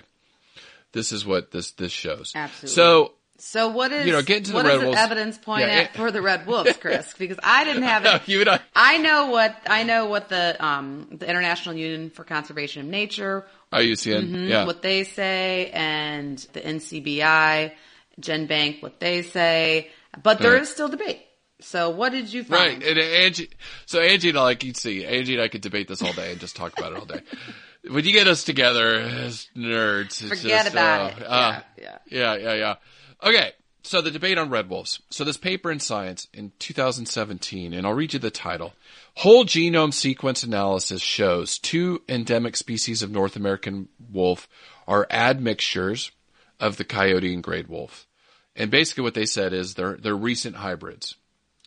[0.91, 2.33] this is what this, this shows.
[2.35, 2.75] Absolutely.
[2.75, 4.99] So So what is You know, get into the what Red the Wolves.
[4.99, 7.11] evidence point Yeah, at for the red wolves, Chris?
[7.17, 8.27] Because I didn't have it.
[8.27, 12.81] you and I, know what I know what the um the International Union for Conservation
[12.83, 14.65] of Nature IUCN, yeah.
[14.65, 17.71] what they say and the NCBI,
[18.19, 19.89] GenBank what they say,
[20.21, 20.61] but there Right.
[20.61, 21.21] is still debate.
[21.61, 22.83] So what did you find?
[22.83, 23.49] Right, and Angie.
[23.85, 26.31] So Angie and I, like you'd see, Angie and I could debate this all day
[26.31, 27.21] and just talk about it all day.
[27.89, 31.23] when you get us together as nerds, Forget just, about uh, it.
[31.23, 32.75] uh, Yeah, yeah, yeah, yeah.
[33.23, 33.51] Okay,
[33.83, 35.01] so the debate on red wolves.
[35.09, 38.73] So this paper in Science in 2017, and I'll read you the title.
[39.17, 44.47] Whole genome sequence analysis shows two endemic species of North American wolf
[44.87, 46.11] are admixtures
[46.59, 48.07] of the coyote and gray wolf.
[48.55, 51.15] And basically what they said is they're, they're recent hybrids.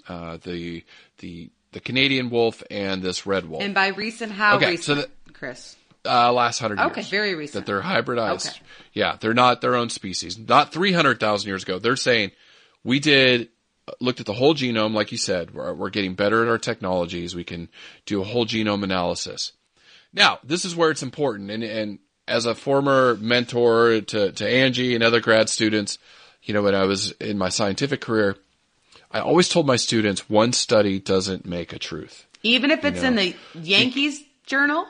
[0.08, 0.84] Uh, the,
[1.18, 3.62] the, the Canadian wolf and this red wolf.
[3.62, 5.76] And by recent, how Okay, recent, so the- Chris?
[6.06, 6.90] Uh, last hundred years.
[6.90, 7.64] Okay, very recent.
[7.64, 8.50] That they're hybridized.
[8.50, 8.60] Okay.
[8.92, 10.38] Yeah, they're not their own species.
[10.38, 11.78] Not 300,000 years ago.
[11.78, 12.32] They're saying,
[12.84, 13.48] we did,
[14.00, 17.34] looked at the whole genome, like you said, we're, we're getting better at our technologies.
[17.34, 17.68] We can
[18.06, 19.52] do a whole genome analysis.
[20.12, 21.50] Now, this is where it's important.
[21.50, 25.98] And, and as a former mentor to, to Angie and other grad students,
[26.42, 28.36] you know, when I was in my scientific career,
[29.10, 32.26] I always told my students one study doesn't make a truth.
[32.42, 34.86] Even if it's in the Yankees journal?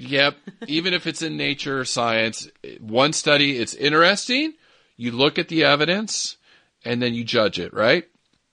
[0.00, 0.36] Yep.
[0.66, 2.48] Even if it's in nature or science,
[2.80, 4.54] one study, it's interesting.
[4.96, 6.36] You look at the evidence
[6.84, 8.04] and then you judge it, right?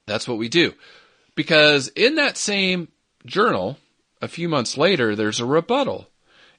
[0.05, 0.73] That's what we do.
[1.35, 2.89] Because in that same
[3.25, 3.77] journal,
[4.21, 6.09] a few months later, there's a rebuttal.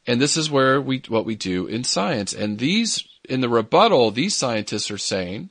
[0.07, 2.33] And this is where we, what we do in science.
[2.33, 5.51] And these, in the rebuttal, these scientists are saying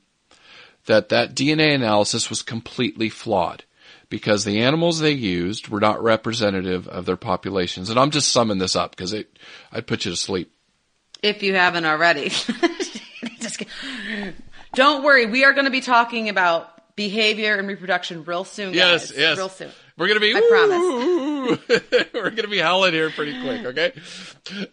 [0.86, 3.64] that that DNA analysis was completely flawed
[4.08, 7.90] because the animals they used were not representative of their populations.
[7.90, 9.38] And I'm just summing this up because it,
[9.72, 10.52] I'd put you to sleep.
[11.22, 12.32] if you haven't already.
[14.74, 18.74] Don't worry, we are going to be talking about behavior and reproduction real soon.
[18.74, 19.18] Yes, guys.
[19.18, 19.38] yes.
[19.38, 19.70] real soon.
[19.98, 20.32] We're gonna be.
[20.32, 22.04] I promise.
[22.14, 23.66] we're gonna be howling here pretty quick.
[23.66, 23.92] Okay.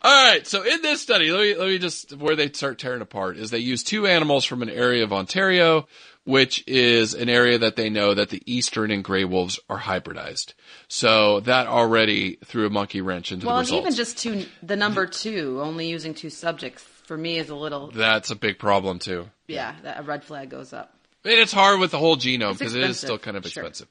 [0.04, 0.46] All right.
[0.46, 3.50] So in this study, let me let me just where they start tearing apart is
[3.50, 5.88] they use two animals from an area of Ontario,
[6.26, 10.54] which is an area that they know that the eastern and gray wolves are hybridized.
[10.88, 13.82] So that already threw a monkey wrench into Well, the and results.
[13.84, 17.92] even just two, the number two, only using two subjects for me is a little,
[17.92, 19.30] That's a big problem too.
[19.48, 20.92] yeah, that a red flag goes up.
[21.24, 23.64] And it's hard with the whole genome because it is still kind of sure.
[23.64, 23.88] expensive.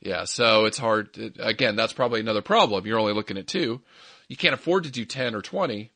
[0.00, 1.12] Yeah, so it's hard.
[1.14, 2.86] to- again, that's probably another problem.
[2.86, 3.80] You're only looking at two.
[4.28, 5.90] You can't afford to do 10 or 20.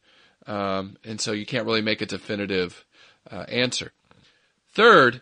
[0.47, 2.85] Um, and so you can't really make a definitive
[3.31, 3.93] uh, answer.
[4.73, 5.21] Third,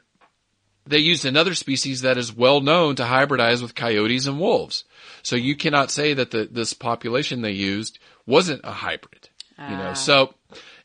[0.86, 4.84] they used another species that is well known to hybridize with coyotes and wolves.
[5.22, 9.28] So you cannot say that the, this population they used wasn't a hybrid.
[9.58, 9.94] You know, ah.
[9.94, 10.34] so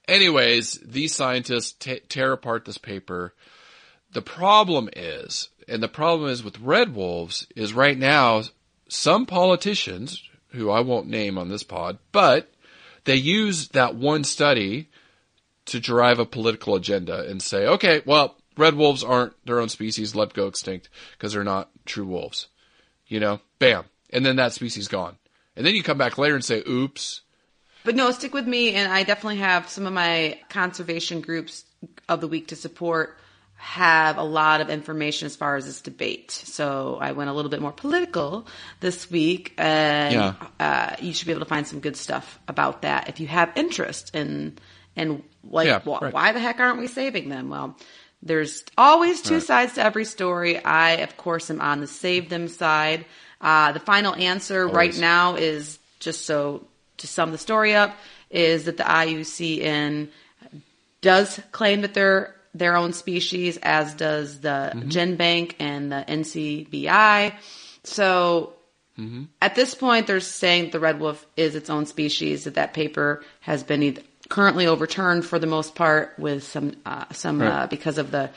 [0.08, 3.34] anyways, these scientists t- tear apart this paper.
[4.14, 8.44] The problem is, and the problem is with red wolves, is right now
[8.88, 12.52] some politicians, who I won't name on this pod, but
[13.06, 14.90] they use that one study
[15.66, 20.16] to drive a political agenda and say, okay, well, red wolves aren't their own species,
[20.16, 22.48] let go extinct because they're not true wolves.
[23.08, 23.86] You know, bam.
[24.12, 25.18] And then that species gone.
[25.56, 27.22] And then you come back later and say, oops.
[27.84, 31.66] But no, stick with me, and I definitely have some of my conservation groups
[32.08, 33.18] of the week to support
[33.56, 36.32] have a lot of information as far as this debate.
[36.32, 38.48] So I went a little bit more political
[38.80, 40.34] this week, and Yeah.
[40.60, 43.52] uh, you should be able to find some good stuff about that if you have
[43.56, 44.58] interest in
[44.96, 46.14] and like Yeah, wh- right.
[46.14, 47.50] why the heck aren't we saving them?
[47.50, 47.78] Well,
[48.24, 50.64] there's always two sides to every story.
[50.64, 53.06] I, of course, am on the save them side.
[53.40, 57.96] Uh, the final answer right now is just so to sum the story up
[58.30, 60.10] is that the IUCN
[61.02, 67.34] does claim that they're their own species, as does the GenBank and the NCBI.
[67.84, 68.54] So
[69.42, 72.44] at this point, they're saying the red wolf is its own species.
[72.44, 77.06] That that paper has been either currently overturned for the most part, with some uh,
[77.12, 78.32] some uh, because of the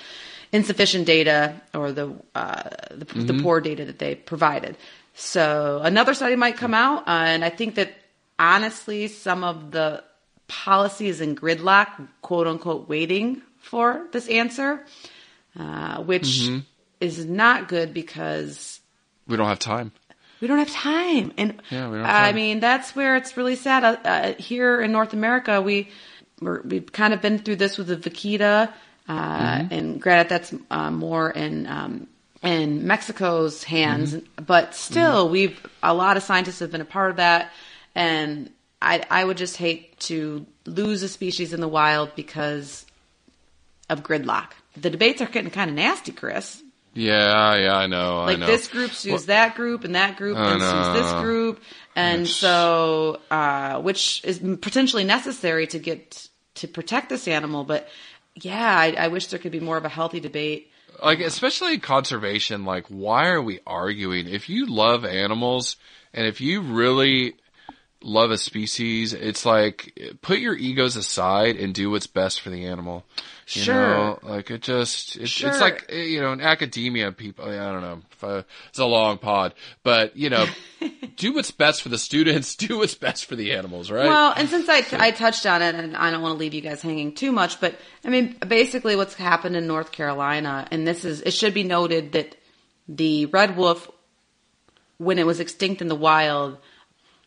[0.53, 4.77] insufficient data or the uh, the, the poor data that they provided.
[5.15, 7.95] So another study might come out, uh, and I think that
[8.39, 10.03] honestly, some of the
[10.49, 11.89] policies in gridlock,
[12.21, 14.85] quote unquote, waiting for this answer,
[15.59, 16.51] uh, which
[17.01, 18.81] is not good because
[19.27, 19.93] We don't have time.
[20.41, 21.33] We don't have time.
[21.37, 22.35] And Yeah, we have I time.
[22.35, 23.85] mean, that's where it's really sad.
[23.85, 25.89] Uh, uh, here in North America, we
[26.41, 28.73] we're, we've kind of been through this with the vaquita,
[29.09, 29.73] uh, Mm-hmm.
[29.75, 32.07] and granted, that's uh, more in um,
[32.43, 34.45] in Mexico's hands, Mm-hmm.
[34.45, 37.51] but still, we've a lot of scientists have been a part of that,
[37.95, 38.51] and
[38.83, 42.85] I I would just hate to lose a species in the wild because
[43.91, 44.49] of gridlock.
[44.77, 46.63] The debates are getting kind of nasty, Chris.
[46.95, 48.21] Yeah, yeah, I know.
[48.21, 48.47] I Like know.
[48.47, 51.61] this group sues that group, and that group I then sues this group,
[51.97, 57.65] and so uh, which is potentially necessary to get to protect this animal.
[57.65, 57.89] But
[58.37, 60.71] yeah, I, I wish there could be more of a healthy debate.
[61.03, 65.77] like especially conservation like why are we arguing if you love animals
[66.13, 67.35] and if you really
[68.07, 72.67] love a species it's like put your egos aside and do what's best for the
[72.67, 73.03] animal
[73.49, 73.75] you Sure.
[73.75, 74.19] know?
[74.23, 75.49] like it just it's, Sure.
[75.49, 78.85] it's like eh, you know in academia people i don't know if I, it's a
[78.85, 80.45] long pod but you know
[81.17, 84.51] do what's best for the students do what's best for the animals right Well, and
[84.51, 87.15] since I, I touched on it, and I don't want to leave you guys hanging
[87.15, 91.31] too much, but I mean, basically, what's happened in North Carolina, and this is it
[91.33, 92.37] should be noted that
[92.87, 93.91] the red wolf,
[94.99, 96.59] when it was extinct in the wild,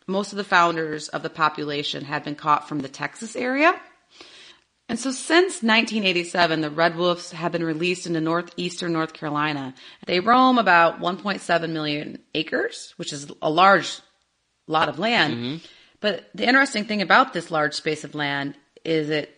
[0.08, 3.78] most of the founders of the population had been caught from the Texas area.
[4.88, 9.74] And so since 1987, the red wolves have been released into northeastern North Carolina.
[10.06, 14.00] They roam about 1.7 million acres, which is a large
[14.66, 15.34] lot of land.
[15.34, 15.56] Mm-hmm.
[16.00, 19.34] But the interesting thing about this large space of land is it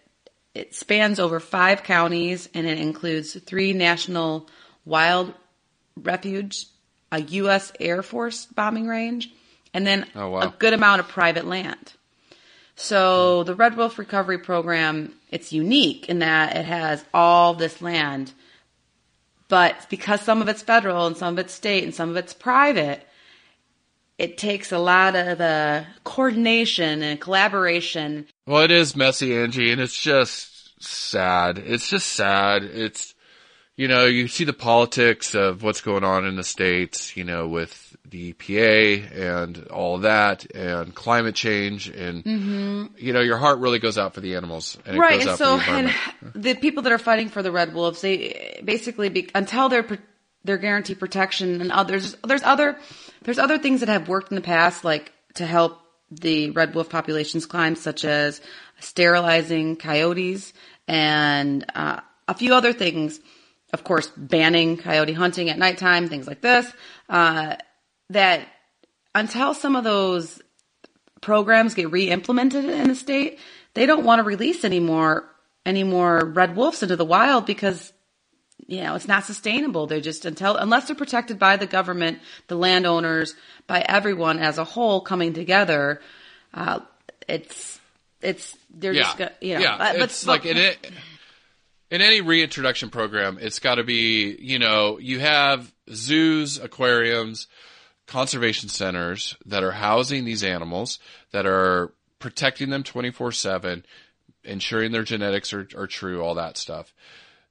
[0.55, 4.49] it spans over five counties and it includes three national
[4.85, 5.33] wild
[5.97, 6.67] refuge,
[7.13, 7.73] a U.S.
[7.79, 9.33] Air Force bombing range,
[9.73, 10.41] and then Oh, wow.
[10.41, 11.93] a good amount of private land.
[12.77, 13.47] So hmm.
[13.47, 18.33] the Red Wolf Recovery Program, it's unique in that it has all this land,
[19.49, 22.33] but because some of it's federal and some of it's state and some of it's
[22.33, 23.07] private,
[24.17, 28.27] it takes a lot of the coordination and collaboration.
[28.47, 31.59] Well, it is messy, Angie, and it's just sad.
[31.59, 32.63] It's just sad.
[32.63, 33.15] It's,
[33.77, 37.49] you know, you see the politics of what's going on in the states, you know,
[37.49, 43.79] with the EPA and all that and climate change and, you know, your heart really
[43.79, 45.95] goes out for the animals and it right goes and so the and
[46.35, 49.99] the people that are fighting for the red wolves they basically be, until they're pro-
[50.45, 52.77] they're guaranteed protection and others there's other
[53.23, 55.79] there's other things that have worked in the past like to help
[56.11, 58.41] the red wolf populations climb such as
[58.81, 60.53] sterilizing coyotes
[60.89, 63.21] and uh, a few other things.
[63.73, 66.67] Of course banning coyote hunting at nighttime things like this
[67.09, 67.55] uh,
[68.11, 68.47] that
[69.15, 70.41] until some of those
[71.21, 73.39] programs get re-implemented in the state,
[73.75, 75.27] they don't want to release any more
[75.67, 77.93] any more red wolves into the wild because
[78.67, 79.87] you know it's not sustainable.
[79.87, 83.35] They're just until unless they're protected by the government, the landowners,
[83.67, 86.01] by everyone as a whole coming together.
[86.53, 86.81] Uh,
[87.29, 87.81] it's
[88.21, 89.03] it's they're yeah.
[89.03, 89.79] just gonna, you know yeah.
[89.79, 90.91] but- but- it's like in it,
[91.91, 97.49] in any reintroduction program, it's got to be, you know, you have zoos, aquariums,
[98.11, 100.99] conservation centers that are housing these animals,
[101.31, 103.85] that are protecting them 24 7,
[104.45, 106.93] ensuring their genetics are, are true, all that stuff.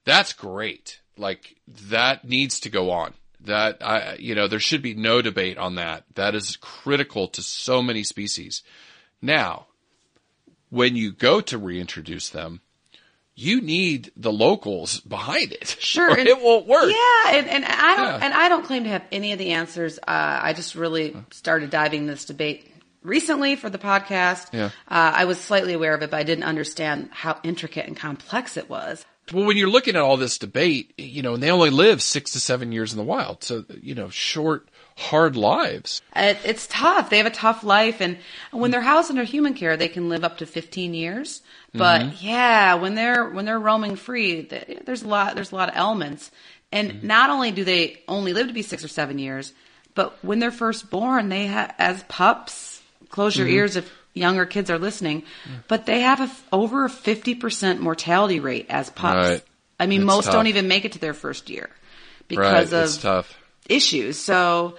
[0.04, 1.00] That's great.
[1.18, 3.14] Like, that needs to go on.
[3.42, 6.04] That, I, you know, there should be no debate on that.
[6.16, 8.62] That is critical to so many species.
[9.22, 9.68] Now,
[10.70, 12.62] when you go to reintroduce them,
[13.40, 15.76] you need the locals behind it.
[15.80, 16.90] Sure, and- it won't work.
[16.92, 18.20] Yeah, and, and I don't Yeah.
[18.26, 19.98] and I don't claim to have any of the answers.
[20.00, 22.72] Uh, I just really started diving this debate
[23.02, 24.48] recently for the podcast.
[24.54, 24.66] Yeah.
[24.88, 28.58] Uh, I was slightly aware of it, but I didn't understand how intricate and complex
[28.58, 29.06] it was.
[29.34, 32.32] Well, when you're looking at all this debate, you know, and they only live six
[32.32, 33.44] to seven years in the wild.
[33.44, 34.68] So, you know, short,
[35.00, 36.02] hard lives.
[36.16, 37.10] It, it's tough.
[37.10, 38.18] They have a tough life, and
[38.52, 41.42] when they're housed under human care, they can live up to 15 years.
[41.74, 42.26] But mm-hmm.
[42.26, 45.76] yeah, when they're when they're roaming free, th- there's a lot there's a lot of
[45.76, 46.32] elements.
[46.72, 47.08] And mm-hmm.
[47.08, 49.54] not only do they only live to be six or seven years,
[49.96, 52.82] but when they're first born, they as pups.
[53.10, 53.56] Close your mm-hmm.
[53.56, 55.24] ears if younger kids are listening,
[55.68, 59.30] but they have a f over a 50% mortality rate as pups.
[59.30, 59.44] Right.
[59.80, 60.34] I mean, It's most tough.
[60.34, 62.28] don't even make it to their first year Right.
[62.30, 63.39] because It's of tough.
[63.70, 64.18] Issues.
[64.18, 64.76] So,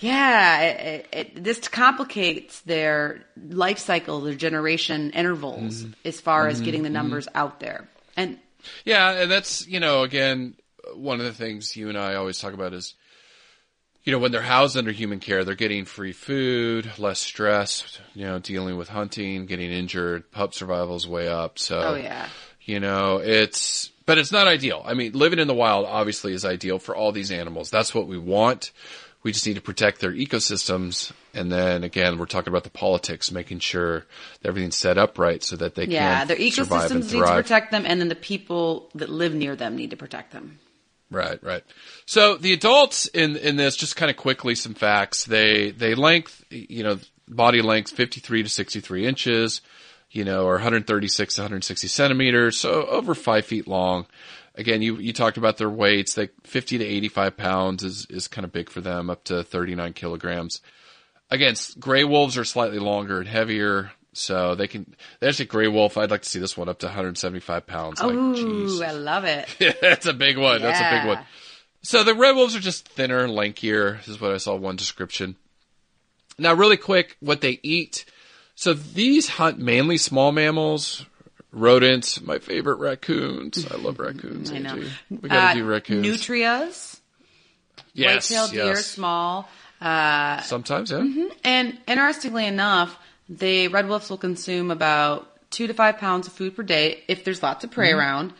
[0.00, 5.92] yeah, it, it, this complicates their life cycle, their generation intervals, Mm-hmm.
[6.08, 7.88] as far as getting the numbers out there.
[8.16, 8.38] And
[8.84, 10.54] Yeah, and that's you know again
[10.94, 12.94] one of the things you and I always talk about is
[14.04, 18.24] you know when they're housed under human care, they're getting free food, less stress, you
[18.26, 21.58] know, dealing with hunting, getting injured, pup survival's way up.
[21.58, 22.28] So oh yeah,
[22.60, 24.82] you know, it's but it's not ideal.
[24.84, 27.70] I mean, living in the wild obviously is ideal for all these animals.
[27.70, 28.72] That's what we want.
[29.22, 31.12] We just need to protect their ecosystems.
[31.32, 34.00] And then again, we're talking about the politics, making sure
[34.40, 37.20] that everything's set up right so that they yeah, can their survive and ecosystems need
[37.20, 40.58] to protect them, and then the people that live near them need to protect them.
[41.10, 41.62] Right, right.
[42.06, 45.24] So the adults in in this, just kind of quickly, some facts.
[45.24, 49.60] They they length, you know, body length, fifty three to sixty three inches,
[50.12, 53.44] you know, or one hundred thirty six to one hundred sixty centimeters, so over five
[53.44, 54.06] feet long.
[54.54, 56.14] Again, you you talked about their weights.
[56.14, 59.42] They fifty to eighty five pounds is is kind of big for them, up to
[59.42, 60.60] thirty nine kilograms.
[61.30, 63.92] Again, gray wolves are slightly longer and heavier.
[64.14, 65.96] So they can, there's a gray wolf.
[65.96, 68.02] I'd like to see this one up to 175 pounds.
[68.02, 68.86] Like, Ooh, jeez.
[68.86, 69.48] I love it.
[69.80, 70.60] That's a big one.
[70.60, 71.24] That's a big one.
[71.82, 73.98] So the red wolves are just thinner, lankier.
[73.98, 75.36] This is what I saw one description.
[76.38, 78.04] Now, really quick, what they eat.
[78.62, 81.04] So these hunt mainly small mammals,
[81.50, 82.20] rodents.
[82.20, 83.66] My favorite raccoons.
[83.68, 84.52] I love raccoons.
[84.52, 84.80] I know.
[85.10, 86.06] We gotta Uh, do raccoons.
[86.06, 87.00] Nutrias,
[87.92, 88.86] yes, white-tailed deer, yes.
[88.86, 89.48] small.
[89.80, 90.98] Uh, Sometimes, yeah.
[90.98, 91.26] Mm-hmm.
[91.42, 92.96] And interestingly enough,
[93.28, 97.24] the red wolves will consume about two to five pounds of food per day if
[97.24, 97.98] there's lots of prey mm-hmm.
[97.98, 98.32] around.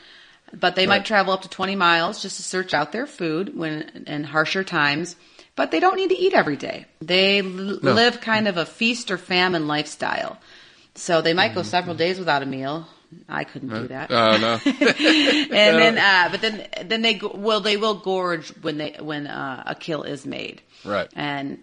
[0.54, 4.04] But they might travel up to 20 miles just to search out their food when
[4.06, 5.16] in harsher times.
[5.54, 6.86] But they don't need to eat every day.
[7.00, 10.38] They l- live kind of a feast or famine lifestyle.
[10.94, 12.86] So they might go several days without a meal.
[13.28, 14.10] I couldn't do that.
[14.10, 14.58] Oh no.
[14.64, 19.26] and then, uh, but then, then they go, well, they will gorge when they when
[19.26, 20.62] uh, a kill is made.
[20.84, 21.08] Right.
[21.14, 21.58] And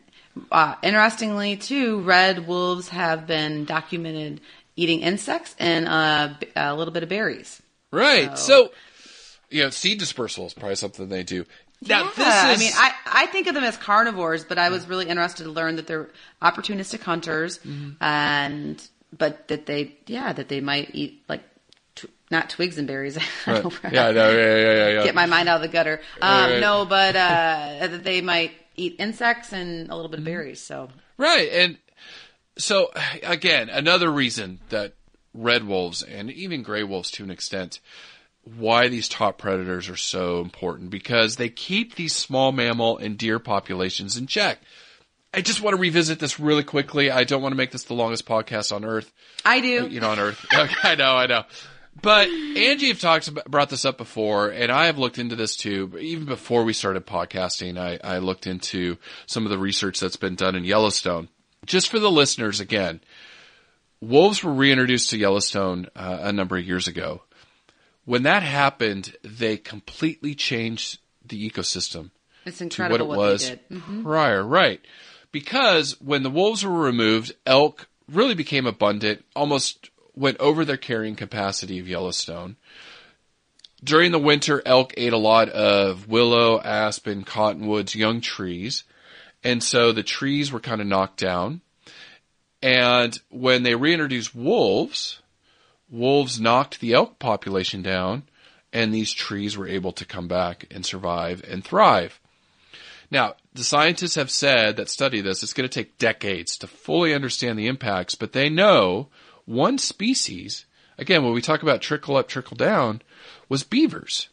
[0.52, 4.42] uh, interestingly, too, red wolves have been documented
[4.76, 7.62] eating insects and uh, a little bit of berries.
[7.92, 8.38] right.
[8.38, 8.72] So,
[9.50, 11.46] you know, seed dispersal is probably something they do.
[11.88, 14.86] Now, yeah, this I mean, I, I think of them as carnivores, but I was
[14.88, 16.10] really interested to learn that they're
[16.42, 18.04] opportunistic hunters, Mm-hmm.
[18.04, 21.42] and but that they, yeah, that they might eat like
[21.96, 23.18] tw- not twigs and berries.
[23.48, 23.64] Right.
[23.92, 25.04] Yeah, no, yeah, yeah, yeah, yeah.
[25.04, 26.02] get my mind out of the gutter.
[26.22, 26.60] Um, Right.
[26.60, 30.62] No, but uh, that they might eat insects and a little bit of berries.
[30.62, 31.50] So Right.
[31.52, 31.78] And
[32.58, 32.92] so
[33.24, 34.94] again, another reason that
[35.34, 37.80] red wolves and even gray wolves to an extent,
[38.58, 43.40] why these top predators are so important because they keep these small mammal and deer
[43.40, 44.60] populations in check.
[45.34, 47.12] I just want to revisit this really quickly.
[47.12, 49.12] I don't want to make this the longest podcast on earth.
[49.46, 49.88] I do.
[49.88, 50.44] you know, on Earth.
[50.54, 51.44] Okay, I know, I know.
[52.02, 55.56] But Angie have talked about, brought this up before, and I have looked into this
[55.56, 55.98] too.
[56.00, 60.36] Even before we started podcasting, I, I looked into some of the research that's been
[60.36, 61.30] done in Yellowstone.
[61.66, 63.02] Just for the listeners, again,
[64.02, 67.22] wolves were reintroduced to Yellowstone uh, a number of years ago.
[68.10, 72.10] When that happened, they completely changed the ecosystem
[72.44, 73.70] it's to incredible what what, it was they did.
[73.70, 74.02] Mhm.
[74.02, 74.82] prior, right?
[75.32, 81.16] Because when the wolves were removed, elk really became abundant, almost went over their carrying
[81.16, 82.56] capacity of Yellowstone.
[83.84, 88.86] During the winter, elk ate a lot of willow, aspen, cottonwoods, young trees,
[89.44, 91.62] and so the trees were kind of knocked down.
[92.64, 95.22] And when they reintroduced wolves,
[95.90, 98.24] wolves knocked the elk population down,
[98.72, 102.20] and these trees were able to come back and survive and thrive.
[103.12, 107.14] Now, the scientists have said that study this, it's going to take decades to fully
[107.14, 109.08] understand the impacts, but they know
[109.46, 110.66] one species,
[110.98, 113.02] again, when we talk about trickle up, trickle down,
[113.48, 114.30] was beavers.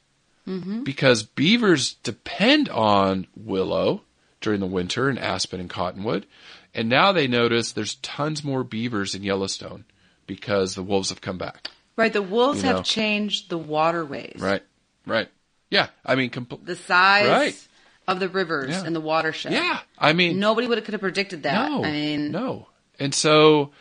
[0.46, 0.84] Mm-hmm.
[0.84, 4.02] Because beavers depend on willow
[4.40, 6.26] during the winter and aspen and cottonwood.
[6.72, 9.86] And now they notice there's tons more beavers in Yellowstone
[10.26, 11.68] because the wolves have come back.
[11.96, 12.12] Right.
[12.12, 12.76] The wolves You know.
[12.76, 14.36] have changed the waterways.
[14.38, 14.62] Right.
[15.06, 15.28] Right.
[15.70, 15.88] Yeah.
[16.04, 17.68] I mean, compl- The size Right.
[18.08, 18.84] of the rivers Yeah.
[18.84, 19.52] and the watershed.
[19.52, 19.80] yeah.
[19.98, 21.70] I mean, Nobody would have could have predicted that.
[21.70, 22.68] No, I mean, no.
[22.98, 23.72] And so,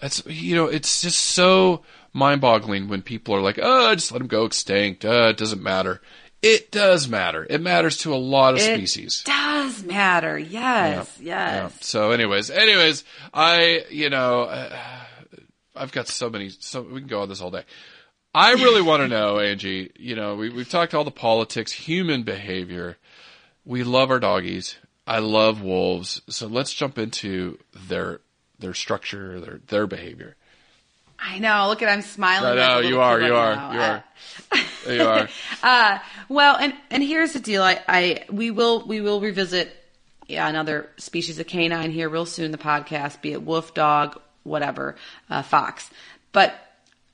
[0.00, 1.82] That's you know, it's just so
[2.12, 5.04] mind-boggling when people are like, "Oh, just let them go extinct.
[5.04, 6.00] Uh, it doesn't matter."
[6.42, 7.46] It does matter.
[7.48, 9.22] It matters to a lot of It species.
[9.24, 10.38] does matter.
[10.38, 11.62] Yes, Yeah.
[11.64, 11.78] yes.
[11.80, 14.76] So, anyways, anyways, I, you know, uh,
[15.74, 17.64] I've got so many, so we can go on this all day.
[18.34, 22.24] I really want to know, Angie, you know, we, we've talked all the politics, human
[22.24, 22.96] behavior.
[23.64, 24.76] We love our doggies.
[25.06, 26.20] I love wolves.
[26.28, 27.58] So let's jump into
[27.88, 28.20] their,
[28.58, 30.34] their structure, their, their behavior.
[31.18, 31.68] I know.
[31.68, 32.52] Look at I'm smiling.
[32.52, 33.72] I know, you are, you are, now.
[33.72, 34.04] you are.
[34.92, 35.28] You are.
[35.62, 35.98] Uh,
[36.28, 37.62] well, and and here's the deal.
[37.62, 39.74] I, I we will we will revisit
[40.26, 42.50] yeah, another species of canine here real soon.
[42.50, 44.96] The podcast, be it wolf, dog, whatever,
[45.28, 45.90] uh, fox.
[46.32, 46.54] But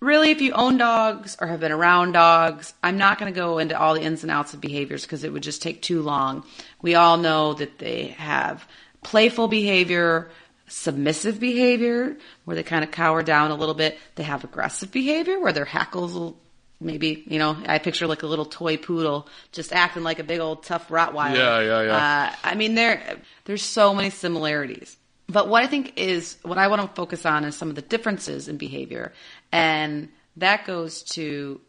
[0.01, 3.59] really, if you own dogs or have been around dogs, I'm not going to go
[3.59, 6.45] into all the ins and outs of behaviors because it would just take too long.
[6.83, 8.67] We all know that they have
[9.03, 10.31] playful behavior.
[10.73, 13.99] Submissive behavior, where they kind of cower down a little bit.
[14.15, 16.37] They have aggressive behavior, where their hackles will
[16.83, 20.41] maybe you know i picture like a little toy poodle just acting like a big
[20.41, 22.31] old tough rottweiler Yeah, yeah, yeah.
[22.33, 24.97] uh, i mean there there's so many similarities
[25.31, 27.83] but what i think is what i want to focus on is some of the
[27.83, 29.13] differences in behavior
[29.53, 31.61] and that goes to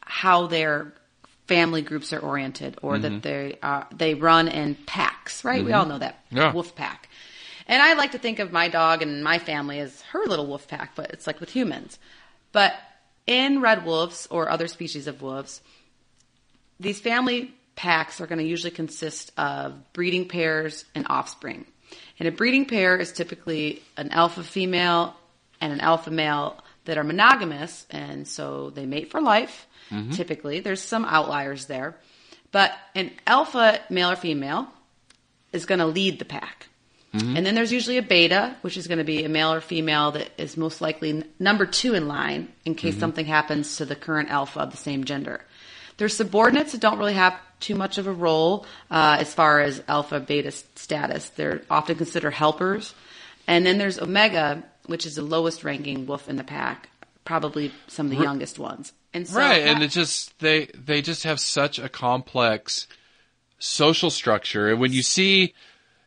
[0.00, 0.92] how their
[1.46, 3.02] family groups are oriented or Mm-hmm.
[3.02, 6.52] that they uh, they run in packs right we all know that Yeah.
[6.52, 7.08] wolf pack
[7.66, 10.66] and I like to think of my dog and my family as her little wolf
[10.66, 12.00] pack, but it's like with humans.
[12.50, 12.74] But
[13.28, 15.60] in red wolves or other species of wolves,
[16.80, 21.64] these family packs are going to usually consist of breeding pairs and offspring.
[22.20, 25.16] And a breeding pair is typically an alpha female
[25.60, 29.66] and an alpha male that are monogamous, and so they mate for life.
[29.90, 30.12] Mm-hmm.
[30.12, 31.96] Typically, there's some outliers there,
[32.52, 34.68] but an alpha male or female
[35.52, 36.68] is going to lead the pack.
[37.14, 37.36] Mm-hmm.
[37.36, 40.12] And then there's usually a beta, which is going to be a male or female
[40.12, 43.00] that is most likely n- number two in line in case mm-hmm.
[43.00, 45.44] something happens to the current alpha of the same gender.
[45.96, 49.82] There's subordinates that don't really have too much of a role uh, as far as
[49.86, 51.28] alpha beta status.
[51.30, 52.94] They're often considered helpers.
[53.46, 56.88] And then there's omega, which is the lowest ranking wolf in the pack,
[57.24, 58.92] probably some of the youngest ones.
[59.12, 62.86] And so right and it just they they just have such a complex
[63.58, 65.52] social structure and when you see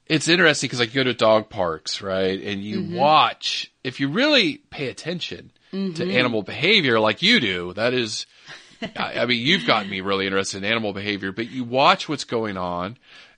[0.08, 2.96] it's interesting because like you go to dog parks right and you Mm-hmm.
[2.96, 8.26] watch if you really pay attention to animal behavior like you do that is
[8.96, 12.24] I, I mean you've gotten me really interested in animal behavior but you watch what's
[12.24, 12.98] going on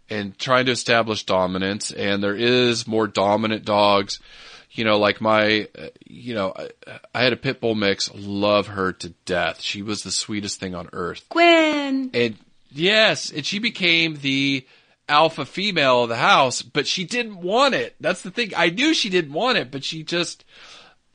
[0.09, 4.19] and trying to establish dominance and there is more dominant dogs
[4.75, 6.69] you know, like my, uh, you know, I,
[7.13, 9.61] I had a pit bull mix, love her to death.
[9.61, 11.25] She was the sweetest thing on earth.
[11.29, 12.11] Gwen.
[12.13, 12.35] And
[12.71, 14.67] yes, and she became the
[15.07, 17.95] alpha female of the house, but she didn't want it.
[18.01, 18.51] That's the thing.
[18.55, 20.43] I knew she didn't want it, but she just,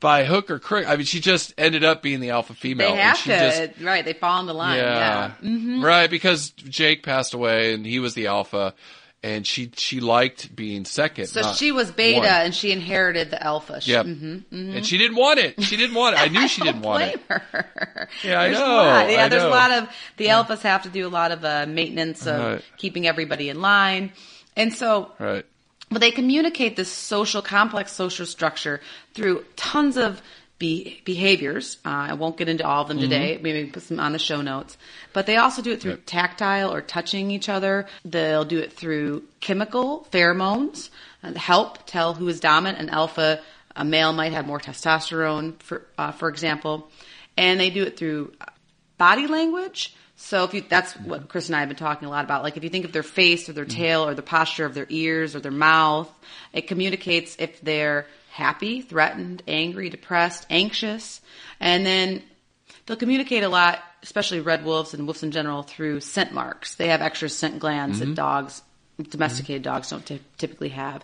[0.01, 2.91] by hook or crook, I mean, she just ended up being the alpha female.
[2.93, 3.29] They have to,
[3.69, 4.03] just- right?
[4.03, 4.77] They fall in the line.
[4.79, 5.31] yeah.
[5.41, 5.49] Yeah.
[5.49, 5.85] Mm-hmm.
[5.85, 8.73] Right, because Jake passed away and he was the alpha
[9.23, 11.27] and she, she liked being second.
[11.27, 12.27] So she was beta one.
[12.27, 13.79] and she inherited the alpha.
[13.79, 14.05] She- Yep.
[14.07, 14.43] mhm.
[14.51, 15.61] And she didn't want it.
[15.63, 16.21] She didn't want it.
[16.23, 17.21] I knew she didn't want it.
[17.29, 17.69] Her.
[18.23, 18.83] Yeah, I There's know.
[18.83, 19.49] Yeah, I there's know.
[19.49, 22.63] a lot of the alphas have to do a lot of uh, maintenance of Right.
[22.77, 24.11] keeping everybody in line,
[24.57, 25.45] and so Right.
[25.91, 28.79] But they communicate this social, complex social structure
[29.13, 30.21] through tons of
[30.57, 31.77] be- behaviors.
[31.85, 33.39] Uh, I won't get into all of them today.
[33.41, 34.77] Maybe put some on the show notes.
[35.11, 36.01] But they also do it through Yep.
[36.05, 37.87] tactile or touching each other.
[38.05, 40.89] They'll do it through chemical pheromones.
[41.23, 42.79] Uh, help tell who is dominant.
[42.81, 43.41] An alpha,
[43.75, 46.89] a male might have more testosterone, for uh, for example.
[47.37, 48.33] And they do it through
[48.97, 49.95] body language.
[50.21, 52.43] So if you, that's what Chris and I have been talking a lot about.
[52.43, 53.77] Like if you think of their face or their mm-hmm.
[53.77, 56.09] tail or the posture of their ears or their mouth,
[56.53, 61.21] it communicates if they're happy, threatened, angry, depressed, anxious.
[61.59, 62.21] And then
[62.85, 66.75] they'll communicate a lot, especially red wolves and wolves in general, through scent marks.
[66.75, 68.13] They have extra scent glands that mm-hmm.
[68.13, 68.61] dogs,
[69.09, 69.97] domesticated dogs mm-hmm.
[69.97, 71.03] don't ty- typically have.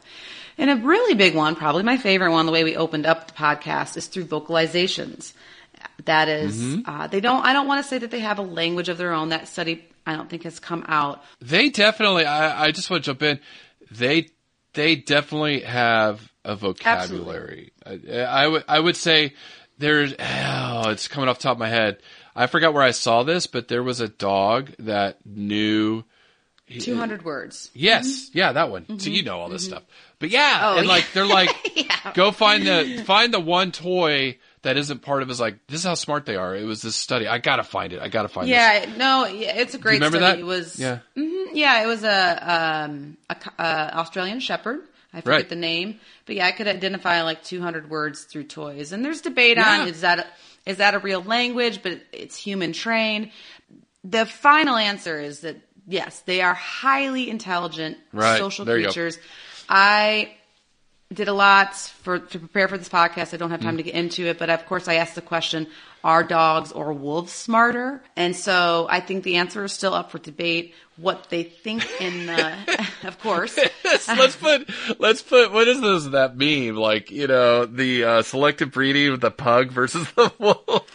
[0.59, 3.33] And a really big one, probably my favorite one, the way we opened up the
[3.33, 5.33] podcast, is through vocalizations.
[6.07, 6.89] That is, mm-hmm.
[6.89, 7.45] uh, they don't.
[7.45, 9.29] I don't want to say that they have a language of their own.
[9.29, 11.21] That study, I don't think, has come out.
[11.41, 12.25] They definitely.
[12.25, 13.41] I, I just want to jump in.
[13.91, 14.29] They
[14.73, 17.73] they definitely have a vocabulary.
[17.85, 19.33] I, I would I would say
[19.77, 20.13] there's.
[20.17, 21.97] Oh, it's coming off the top of my head.
[22.33, 26.05] I forgot where I saw this, but there was a dog that knew.
[26.79, 27.69] Two hundred words.
[27.73, 28.37] Yes, mm-hmm.
[28.37, 28.99] yeah, that one.
[28.99, 29.27] So you mm-hmm.
[29.27, 29.83] know all this stuff.
[30.19, 30.91] But yeah, Oh, and yeah.
[30.91, 31.49] like they're like,
[32.13, 34.37] go find the find the one toy
[34.67, 35.39] that isn't part of his.
[35.39, 36.55] Like this is how smart they are.
[36.55, 37.27] It was this study.
[37.27, 38.01] I gotta find it.
[38.01, 38.53] I gotta find this.
[38.55, 40.37] Yeah, no, yeah, it's a great remember study.
[40.37, 40.39] that?
[40.39, 40.99] It was, Yeah.
[41.15, 42.53] mhm, yeah, it was a,
[42.85, 44.81] um, a, uh Australian Shepherd
[45.13, 45.49] I forget Right.
[45.49, 48.91] the name, but yeah, I could identify like 200 words through toys.
[48.91, 49.81] And there's debate Yeah.
[49.81, 50.25] on is that a,
[50.69, 53.31] is that a real language, but it's human trained.
[54.03, 55.55] The final answer is that
[55.87, 58.37] yes, they are highly intelligent Right.
[58.37, 59.17] social There creatures.
[59.69, 60.35] I
[61.13, 63.33] did a lot for to prepare for this podcast.
[63.33, 63.77] I don't have time Mm.
[63.77, 65.67] to get into it, but of course I asked the question,
[66.03, 68.01] are dogs or wolves smarter?
[68.15, 70.73] And so I think the answer is still up for debate.
[70.97, 72.55] What they think in the,
[73.03, 73.57] of course.
[73.87, 78.21] Yes, let's put let's put what is this that meme like you know the uh,
[78.21, 80.85] selective breeding of the pug versus the wolf.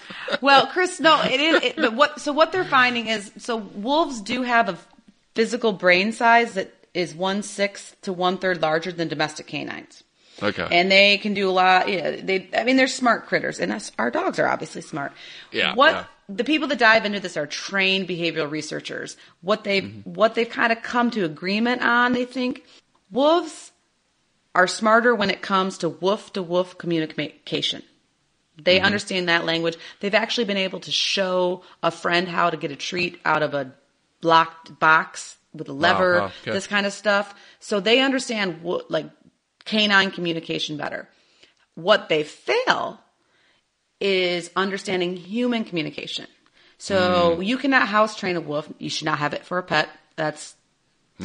[0.43, 1.63] Well, Chris, no, it is.
[1.63, 2.21] It, but what?
[2.21, 4.77] So what they're finding is, so wolves do have a
[5.35, 10.05] physical brain size that is one sixth to one third larger than domestic canines.
[10.43, 10.67] Okay.
[10.73, 11.89] and they can do a lot.
[11.89, 15.13] Yeah, they, I mean, they're smart critters, and us, our dogs are obviously smart.
[15.53, 16.05] Yeah, What yeah.
[16.29, 19.17] the people that dive into this are trained behavioral researchers.
[19.43, 20.15] What they've Mm-hmm.
[20.15, 22.65] what they've kind of come to agreement on, they think
[23.11, 23.71] wolves
[24.55, 27.83] are smarter when it comes to woof to woof communication.
[28.61, 28.87] They Mm-hmm.
[28.87, 29.77] understand that language.
[30.01, 33.55] They've actually been able to show a friend how to get a treat out of
[33.55, 33.73] a
[34.23, 37.35] locked box with a lever, wow, this kind of stuff.
[37.61, 39.07] So they understand what, like
[39.65, 41.09] canine communication better.
[41.75, 43.01] What they fail
[44.01, 46.27] is understanding human communication.
[46.79, 47.47] So Mm.
[47.47, 48.69] you cannot house train a wolf.
[48.79, 49.89] You should not have it for a pet.
[50.17, 50.55] That's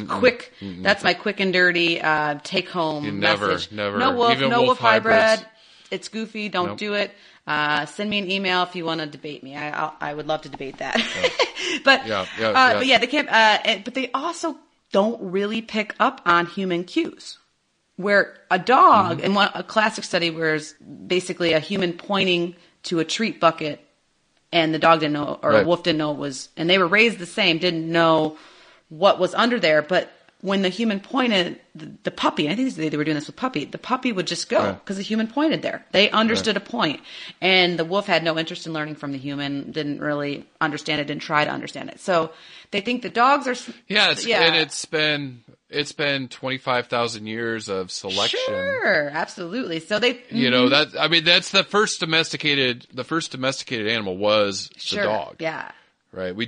[0.08, 0.54] quick.
[0.62, 3.72] That's my quick and dirty uh, take home never, message.
[3.72, 3.98] never.
[3.98, 4.34] No wolf.
[4.34, 5.46] Even no wolf wolf hybrid.
[5.90, 6.50] It's goofy.
[6.50, 6.78] Don't Nope.
[6.78, 7.12] do it.
[7.48, 9.56] Uh, send me an email if you want to debate me.
[9.56, 10.96] I I'll, I would love to debate that.
[11.86, 12.74] but Yeah, yeah, uh, yeah.
[12.78, 13.30] but yeah, they can't.
[13.30, 14.58] Uh, but they also
[14.92, 17.38] don't really pick up on human cues.
[17.96, 19.26] Where a dog, Mm-hmm.
[19.26, 23.80] in one, a classic study, where it's basically a human pointing to a treat bucket,
[24.52, 25.64] and the dog didn't know, or Right.
[25.64, 28.38] a wolf didn't know it was, and they were raised the same, didn't know
[28.90, 29.82] what was under there.
[29.82, 30.12] But
[30.48, 33.66] when the human pointed, the, the puppy, I think they were doing this with puppy,
[33.66, 34.80] the puppy would just go Right.
[34.80, 35.86] because the human pointed there.
[35.92, 37.02] They understood a point,
[37.42, 41.06] and the wolf had no interest in learning from the human, didn't really understand it,
[41.08, 42.00] didn't try to understand it.
[42.00, 42.32] So
[42.72, 44.42] they think the dogs are, s- Yeah, it's, yeah.
[44.44, 48.40] and it's been it's been twenty five thousand years of selection.
[48.46, 49.82] Sure, absolutely.
[49.82, 50.92] So they, You know mm-hmm.
[50.94, 55.36] that I mean that's the first domesticated the first domesticated animal was sure, the dog.
[55.40, 55.72] yeah.
[56.18, 56.36] Right.
[56.36, 56.48] We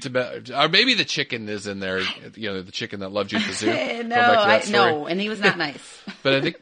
[0.55, 1.99] or maybe the chicken is in there.
[2.33, 3.67] You know, the chicken that loved you at the zoo.
[3.67, 6.01] no, Going back to I, no, and he was not nice.
[6.23, 6.55] But I think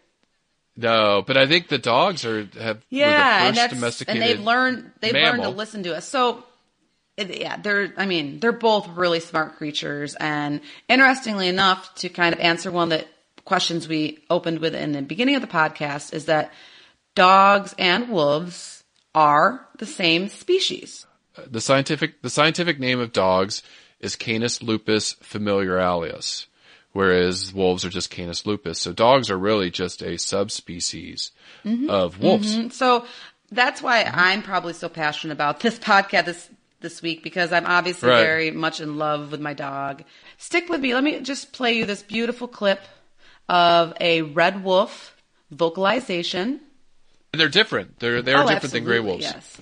[0.75, 1.23] no.
[1.25, 4.21] But I think the dogs are have yeah, the and that's domesticated.
[4.21, 6.05] and they've learned they've learned to listen to us.
[6.05, 6.43] So
[7.17, 12.41] yeah, they're I mean they're both really smart creatures, and interestingly enough, to kind of
[12.41, 13.05] answer one of the
[13.45, 16.51] questions we opened with in the beginning of the podcast is that
[17.15, 18.83] dogs and wolves
[19.15, 21.06] are the same species.
[21.45, 23.61] The scientific the scientific name of dogs
[23.99, 26.47] is Canis lupus familiaris,
[26.93, 28.79] whereas wolves are just Canis lupus.
[28.79, 31.31] So dogs are really just a subspecies
[31.65, 31.89] Mm-hmm.
[31.89, 32.75] of wolves.
[32.77, 33.05] So
[33.51, 38.09] that's why I'm probably so passionate about this podcast this this week because I'm obviously
[38.09, 38.21] Right.
[38.21, 40.03] very much in love with my dog.
[40.37, 40.93] Stick with me.
[40.93, 42.79] Let me just play you this beautiful clip
[43.49, 45.15] of a red wolf
[45.51, 46.59] vocalization.
[47.33, 47.99] And they're different.
[47.99, 49.23] They're they are Oh, different than gray wolves.
[49.23, 49.57] Yes.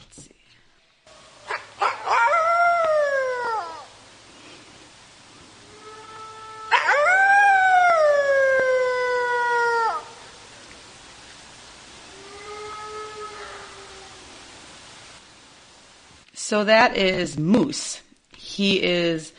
[16.33, 18.01] So that is Moose.
[18.35, 19.31] He is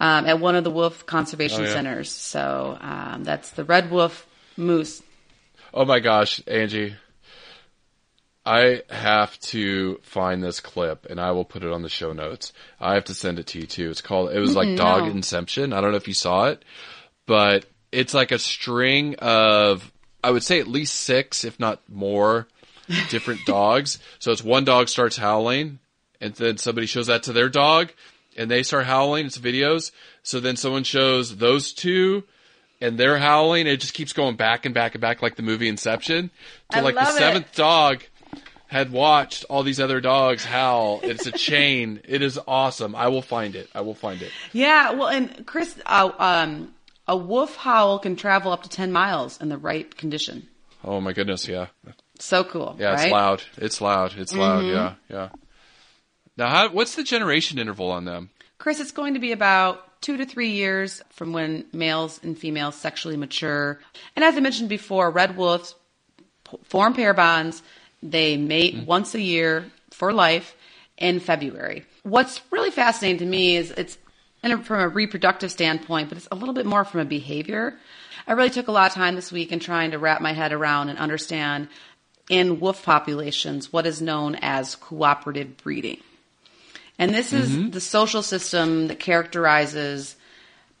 [0.00, 1.72] um, at one of the wolf conservation Oh, yeah.
[1.72, 2.10] centers.
[2.10, 4.26] So um, that's the red wolf
[4.56, 5.02] moose.
[5.74, 6.94] Oh my gosh, Angie.
[8.44, 12.52] I have to find this clip and I will put it on the show notes.
[12.80, 13.90] I have to send it to you too.
[13.90, 15.06] It's called, it was like Dog.
[15.08, 15.72] Inception.
[15.72, 16.64] I don't know if you saw it,
[17.26, 19.92] but it's like a string of,
[20.24, 22.48] I would say at least six, if not more,
[23.10, 24.00] different dogs.
[24.18, 25.78] So it's one dog starts howling
[26.20, 27.92] and then somebody shows that to their dog
[28.36, 29.26] and they start howling.
[29.26, 29.92] It's videos.
[30.24, 32.24] So then someone shows those two
[32.80, 33.68] and they're howling.
[33.68, 36.30] It just keeps going back and back and back like the movie Inception.
[36.70, 37.18] To I like the love it.
[37.18, 38.02] seventh dog
[38.72, 41.00] had watched all these other dogs howl.
[41.02, 42.00] It's a chain.
[42.08, 42.96] It is awesome.
[42.96, 43.68] I will find it.
[43.74, 44.32] I will find it.
[44.54, 46.72] Yeah, well, and Chris, uh, um,
[47.06, 50.48] a wolf howl can travel up to 10 miles in the right condition.
[50.82, 51.46] Oh my goodness.
[51.46, 51.66] Yeah.
[52.18, 52.74] So cool.
[52.78, 52.94] Yeah.
[52.94, 53.42] It's loud.
[53.58, 54.14] It's loud.
[54.16, 54.64] It's loud.
[54.64, 54.74] Mm-hmm.
[54.74, 54.94] Yeah.
[55.10, 55.28] Yeah.
[56.38, 58.30] Now, how, what's the generation interval on them?
[58.56, 62.74] Chris, it's going to be about two to three years from when males and females
[62.74, 63.80] sexually mature.
[64.16, 65.74] And as I mentioned before, red wolves
[66.64, 67.62] form pair bonds.
[68.02, 68.86] They mate Mm.
[68.86, 70.54] once a year for life
[70.98, 71.84] in February.
[72.02, 73.98] What's really fascinating to me is it's
[74.42, 77.78] from a reproductive standpoint, but it's a little bit more from a behavior.
[78.26, 80.52] I really took a lot of time this week in trying to wrap my head
[80.52, 81.68] around and understand
[82.28, 86.00] in wolf populations what is known as cooperative breeding.
[86.98, 90.16] And this is the social system that characterizes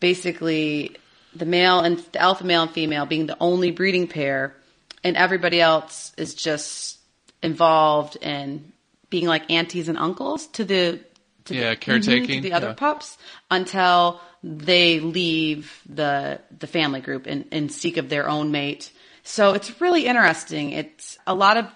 [0.00, 0.96] basically
[1.34, 4.54] the male and the alpha male and female being the only breeding pair,
[5.02, 6.98] and everybody else is just
[7.42, 8.72] involved in
[9.10, 11.00] being like aunties and uncles to the
[11.44, 12.74] to Yeah, the, caretaking, to the other yeah.
[12.74, 13.18] pups
[13.50, 18.90] until they leave the the family group and, and seek of their own mate.
[19.22, 20.72] So it's really interesting.
[20.72, 21.66] It's a lot of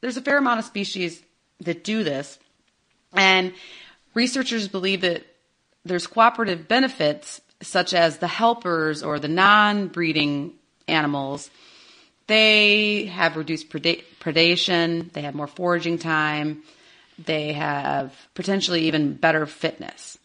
[0.00, 1.22] there's a fair amount of species
[1.60, 2.38] that do this,
[3.12, 3.52] and
[4.14, 5.24] researchers believe that
[5.84, 10.54] there's cooperative benefits such as the helpers or the non-breeding
[10.88, 11.50] animals.
[12.30, 15.12] They have reduced preda- predation.
[15.12, 16.62] They have more foraging time.
[17.18, 20.16] They have potentially even better fitness.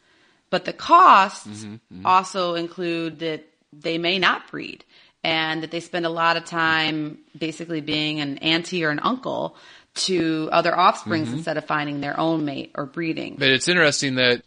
[0.51, 2.06] But the costs mm-hmm, mm-hmm.
[2.06, 3.43] also include that
[3.74, 4.86] they may not breed
[5.24, 9.58] and that they spend a lot of time basically being an auntie or an uncle
[9.95, 11.38] to other offsprings mm-hmm.
[11.38, 13.36] instead of finding their own mate or breeding.
[13.39, 14.43] But it's interesting that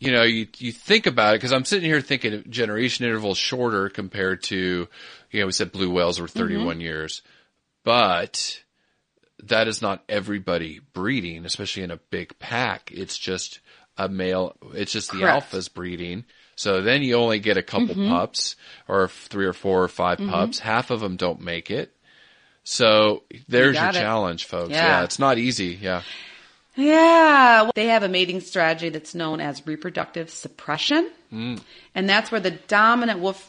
[0.00, 3.38] you know you you think about it because I'm sitting here thinking of generation intervals
[3.38, 4.88] shorter compared to
[5.36, 6.80] you know we said blue whales were 31 Mm-hmm.
[6.80, 7.22] years,
[7.84, 8.60] but
[9.44, 12.90] that is not everybody breeding, especially in a big pack.
[12.92, 13.60] It's just
[13.98, 14.56] a male.
[14.74, 16.24] It's just the alphas breeding.
[16.56, 18.08] So then you only get a couple Mm-hmm.
[18.08, 18.56] pups
[18.88, 20.58] or three or four or 5 pups.
[20.58, 21.92] Half of them don't make it.
[22.64, 23.92] So there's your it.
[23.92, 24.70] challenge, folks.
[24.70, 25.00] Yeah.
[25.00, 25.78] yeah, it's not easy.
[25.80, 26.02] Yeah.
[26.74, 27.62] Yeah.
[27.62, 31.10] well, They have a mating strategy that's known as reproductive suppression.
[31.32, 31.60] Mm.
[31.94, 33.46] And that's where the dominant wolf,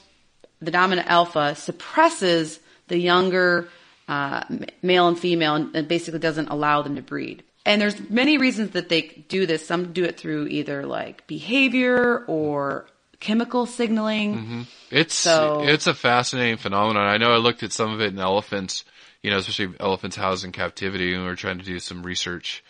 [0.62, 3.68] the dominant alpha suppresses the younger
[4.08, 4.43] uh,
[4.82, 7.43] male and female and, and basically doesn't allow them to breed.
[7.66, 9.66] And there's many reasons that they do this.
[9.68, 12.86] Some do it through either like behavior or
[13.20, 14.68] chemical signaling.
[14.89, 17.08] It's So- it's a fascinating phenomenon.
[17.08, 18.86] I know I looked at some of it in elephants,
[19.22, 22.64] you know, especially elephants housed in captivity, and we were trying to do some research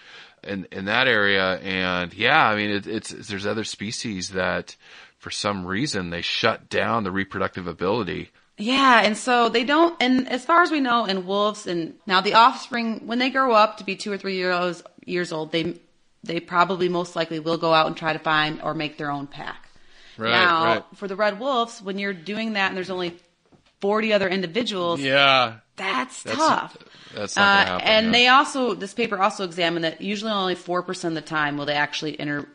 [0.43, 1.57] in in that area.
[1.57, 4.75] And yeah, I mean, it, it's there's other species that
[5.18, 8.32] for some reason they shut down the reproductive ability.
[8.57, 9.95] Yeah, and so they don't.
[10.01, 13.53] And as far as we know, in wolves, and now the offspring, when they grow
[13.53, 15.80] up to be two or three years years old, they
[16.24, 19.28] they probably most likely will go out and try to find or make their own
[19.28, 19.70] pack.
[20.18, 20.84] Right, now, right.
[20.95, 23.15] for the red wolves, when you're doing that, and there's only
[23.80, 26.78] forty other individuals, Yeah, that's, that's tough.
[27.13, 27.88] That's not Uh, happen.
[27.88, 28.11] and yeah.
[28.11, 31.76] they also, this paper also examined that usually only 4% of the time will they
[31.76, 32.47] actually inter,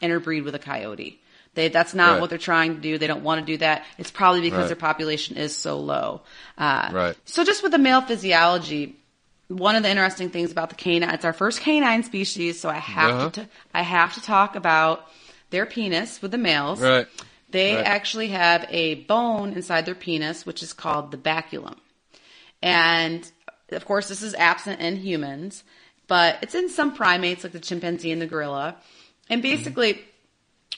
[0.00, 1.20] interbreed with a coyote.
[1.54, 2.20] They, that's not Right.
[2.20, 2.96] what they're trying to do.
[2.98, 3.84] They don't want to do that.
[3.98, 4.66] It's probably because Right.
[4.68, 6.22] their population is so low.
[6.56, 7.16] Uh, Right.
[7.26, 8.96] So just with the male physiology,
[9.48, 12.78] one of the interesting things about the canine, it's our first canine species, so I
[12.78, 13.30] have Uh-huh.
[13.30, 15.10] to, I have to talk about
[15.50, 16.80] their penis with the males.
[16.80, 17.06] Right.
[17.50, 17.84] They Right.
[17.86, 21.76] actually have a bone inside their penis, which is called the baculum.
[22.62, 23.30] And
[23.72, 25.64] of course, this is absent in humans,
[26.06, 28.76] but it's in some primates like the chimpanzee and the gorilla.
[29.28, 30.02] And basically,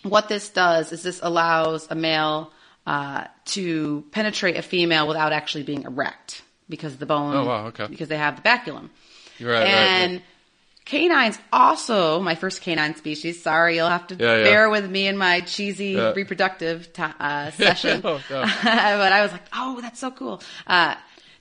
[0.05, 2.52] what this does is this allows a male
[2.86, 7.86] uh, to penetrate a female without actually being erect because the bone, Oh, wow, okay.
[7.88, 8.90] because they have the baculum.
[9.38, 10.22] You're right, and right.
[10.84, 13.42] canines also my first canine species.
[13.42, 14.44] Sorry, you'll have to Yeah, yeah.
[14.44, 16.12] bear with me in my cheesy Yeah.
[16.14, 18.00] reproductive ti uh, session.
[18.05, 20.42] Oh, but I was like, oh, that's so cool.
[20.66, 20.94] Uh,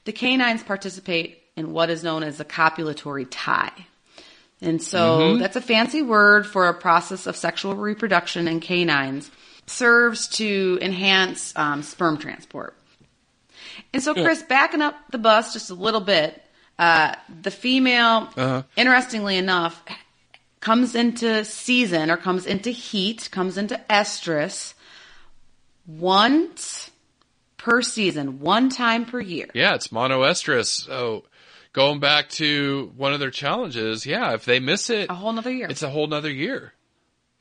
[0.06, 3.72] the canines participate in what is known as a copulatory tie.
[4.64, 5.40] And so Mm-hmm.
[5.42, 9.30] that's a fancy word for a process of sexual reproduction in canines.
[9.68, 12.76] Serves to enhance um, sperm transport.
[13.94, 16.42] And so, Chris, backing up the bus just a little bit,
[16.80, 18.64] uh, the female, Uh-huh.
[18.76, 19.82] interestingly enough,
[20.60, 24.74] comes into season or comes into heat, comes into estrus
[25.86, 26.92] once
[27.58, 29.48] per season, one time per year.
[29.54, 30.68] Yeah, it's monoestrus.
[30.86, 31.24] So
[31.74, 35.52] going back to one of their challenges, yeah, if they miss it, A whole nother
[35.52, 35.68] year.
[35.70, 36.74] it's a whole nother year.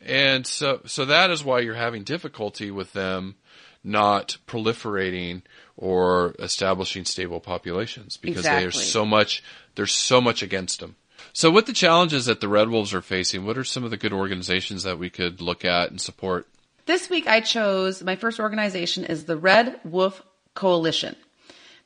[0.01, 3.37] And so, so that is why you're having difficulty with them
[3.85, 5.43] not proliferating
[5.77, 9.45] or establishing stable populations because there's so much,
[9.77, 10.97] there's so much against them.
[11.33, 13.97] So with the challenges that the Red Wolves are facing, what are some of the
[13.97, 16.49] good organizations that we could look at and support?
[16.87, 20.23] This week I chose my first organization is the Red Wolf
[20.55, 21.15] Coalition.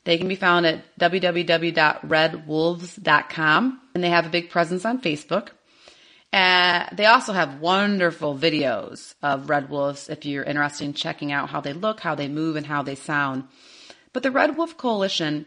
[0.07, 5.49] They can be found at www.redwolves.com and they have a big presence on Facebook.
[6.33, 11.51] Uh, they also have wonderful videos of red wolves if you're interested in checking out
[11.51, 13.49] how they look, how they move, and how they sound.
[14.13, 15.47] But the Red Wolf Coalition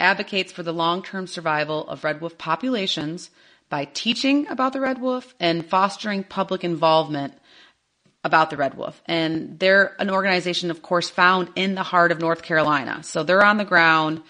[0.00, 3.28] advocates for the long term survival of red wolf populations
[3.68, 7.34] by teaching about the red wolf and fostering public involvement
[8.24, 9.00] about the Red Wolf.
[9.06, 13.02] And they're an organization, of course, found in the heart of North Carolina.
[13.02, 14.22] So they're on the ground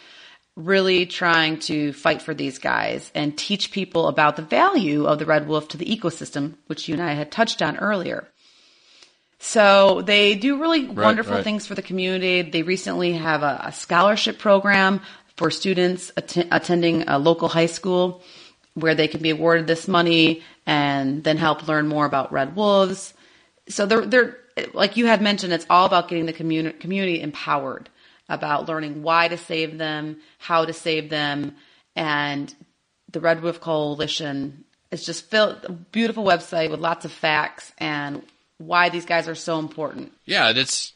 [0.57, 5.25] really trying to fight for these guys and teach people about the value of the
[5.27, 8.27] red wolf to the ecosystem, which you and I had touched on earlier.
[9.39, 11.45] So they do really Right, wonderful right.
[11.45, 12.43] things for the community.
[12.43, 15.01] They recently have a, a scholarship program
[15.37, 18.23] for students atten- attending a local high school
[18.75, 23.15] where they can be awarded this money and then help learn more about red wolves.
[23.69, 24.37] So they're, they're,
[24.73, 27.89] like you had mentioned, it's all about getting the community, community empowered
[28.29, 31.55] about learning why to save them, how to save them,
[31.97, 32.55] and
[33.11, 38.23] the Red Wolf Coalition is just filled, a beautiful website with lots of facts and
[38.59, 40.13] why these guys are so important.
[40.25, 40.93] Yeah, it's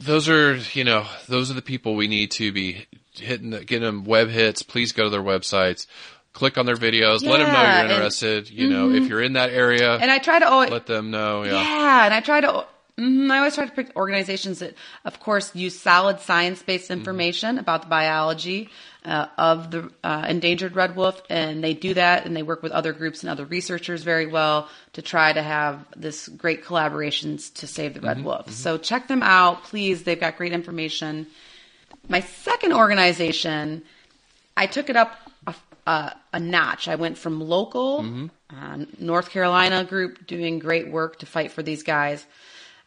[0.00, 3.84] those are you know those are the people we need to be hitting, the, getting
[3.84, 4.62] them web hits.
[4.62, 5.86] Please go to their websites,
[6.32, 7.90] click on their videos, let them know you're and- mm-hmm.
[7.92, 8.50] interested.
[8.50, 11.42] you know, if you're in that area, And I try to always, let them know.
[11.44, 12.66] Yeah, Yeah, and I try to.
[12.98, 14.74] mhm, I always try to pick organizations that,
[15.04, 16.98] of course, use solid science-based Mm-hmm.
[17.00, 18.68] information about the biology
[19.04, 22.70] uh, of the uh, endangered red wolf, and they do that, and they work with
[22.72, 27.66] other groups and other researchers very well to try to have this great collaborations to
[27.66, 28.26] save the red Mm-hmm.
[28.26, 28.50] wolf.
[28.52, 30.02] So check them out, please.
[30.04, 31.26] They've got great information.
[32.08, 33.82] My second organization,
[34.56, 35.16] I took it up
[35.86, 36.88] a, a, notch.
[36.88, 41.82] I went from local, uh, North Carolina group doing great work to fight for these
[41.82, 42.26] guys,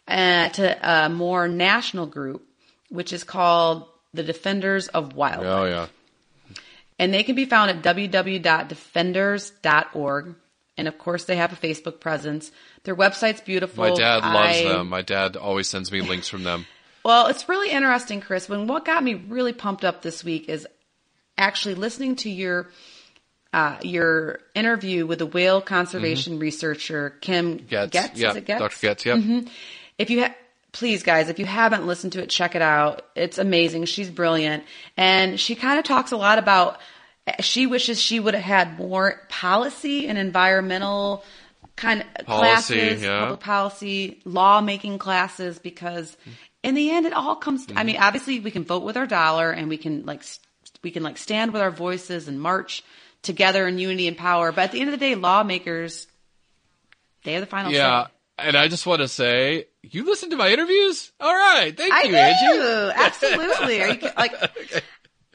[0.07, 2.45] uh, to a more national group,
[2.89, 5.47] which is called the Defenders of Wildlife.
[5.47, 5.87] oh yeah,
[6.99, 7.81] And they can be found at
[9.03, 10.35] www.defenders.org.
[10.75, 12.51] And of course, they have a Facebook presence.
[12.83, 13.83] Their website's beautiful.
[13.83, 14.89] my dad loves I- them.
[14.89, 16.65] My dad always sends me links from them.
[17.05, 18.49] well, it's really interesting, Chris.
[18.49, 20.67] When what got me really pumped up this week is
[21.37, 22.69] actually listening to your
[23.53, 26.41] uh, your interview with the whale conservation mm-hmm.
[26.41, 28.19] researcher Kim Goetz, Goetz.
[28.19, 28.59] yeah, Is it Goetz?
[28.59, 28.87] Dr.
[28.87, 29.15] Goetz, yeah.
[29.15, 29.47] Mm-hmm.
[29.99, 30.35] If you ha-
[30.71, 33.03] please, guys, if you haven't listened to it, check it out.
[33.15, 33.85] It's amazing.
[33.85, 34.63] She's brilliant,
[34.97, 36.79] and she kind of talks a lot about.
[37.39, 41.23] She wishes she would have had more policy and environmental
[41.75, 43.19] kind of Policy, classes, yeah.
[43.21, 46.33] public policy, law making classes, because mm.
[46.63, 47.65] in the end, it all comes.
[47.69, 47.85] I mm-hmm.
[47.85, 50.23] mean, obviously, we can vote with our dollar, and we can like
[50.83, 52.83] we can like stand with our voices and march
[53.21, 54.51] together in unity and power.
[54.51, 56.07] But at the end of the day, lawmakers
[57.23, 58.11] they have the final Yeah, say.
[58.39, 61.11] and I just want to say, you listen to my interviews.
[61.21, 62.15] All right, thank I you, do.
[62.17, 62.93] Angie.
[62.97, 63.81] Absolutely.
[63.81, 64.33] Are you like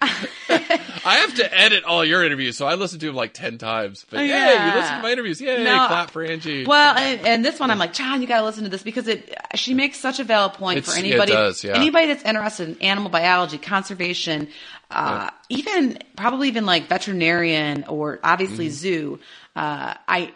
[0.50, 4.06] I have to edit all your interviews, so I listen to them like ten times.
[4.08, 4.68] But Oh, yeah, yeah.
[4.74, 5.40] you listen to my interviews.
[5.40, 5.86] Yay, No.
[5.88, 6.66] clap for Angie.
[6.66, 9.08] Well, and, and this one I'm like, John, you got to listen to this because
[9.08, 11.74] it she makes such a valid point It's- for anybody does, yeah.
[11.74, 14.48] anybody that's interested in animal biology, conservation,
[14.90, 18.74] uh, even probably even like veterinarian or obviously Mm-hmm.
[18.74, 19.18] zoo.
[19.56, 20.32] Uh, I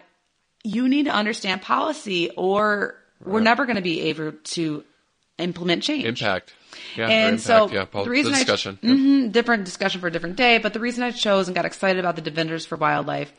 [0.64, 2.94] you need to understand policy or
[3.24, 4.84] we're never going to be able to
[5.38, 6.04] implement change.
[6.04, 6.52] Impact.
[6.96, 8.78] Yeah, and impact, so yeah, pol- the reason the I- discussion.
[8.82, 10.58] Mhm, different discussion for a different day.
[10.58, 13.32] But the reason I chose and got excited about the Defenders for Wildlife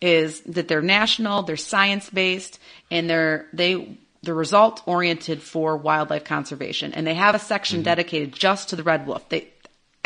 [0.00, 2.58] is that they're national, they're science based,
[2.90, 7.84] and they're they they're result oriented for wildlife conservation, and they have a section Mm-hmm.
[7.84, 9.28] dedicated just to the red wolf.
[9.28, 9.48] They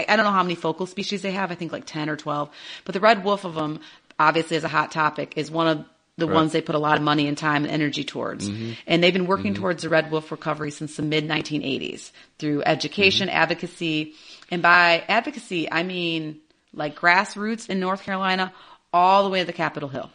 [0.09, 1.51] I don't know how many focal species they have.
[1.51, 2.51] I think like ten or twelve,
[2.85, 3.81] but the red wolf of them
[4.19, 5.35] obviously is a hot topic.
[5.37, 5.85] Is one of
[6.19, 8.49] the ones they put a lot of money and time and energy towards.
[8.49, 8.73] Mm-hmm.
[8.87, 13.29] And they've been working towards the red wolf recovery since the mid 1980s through education,
[13.29, 13.37] Mm-hmm.
[13.37, 14.15] advocacy.
[14.51, 16.41] And by advocacy, I mean
[16.75, 18.53] like grassroots in North Carolina
[18.93, 20.11] all the way to the Capitol Hill.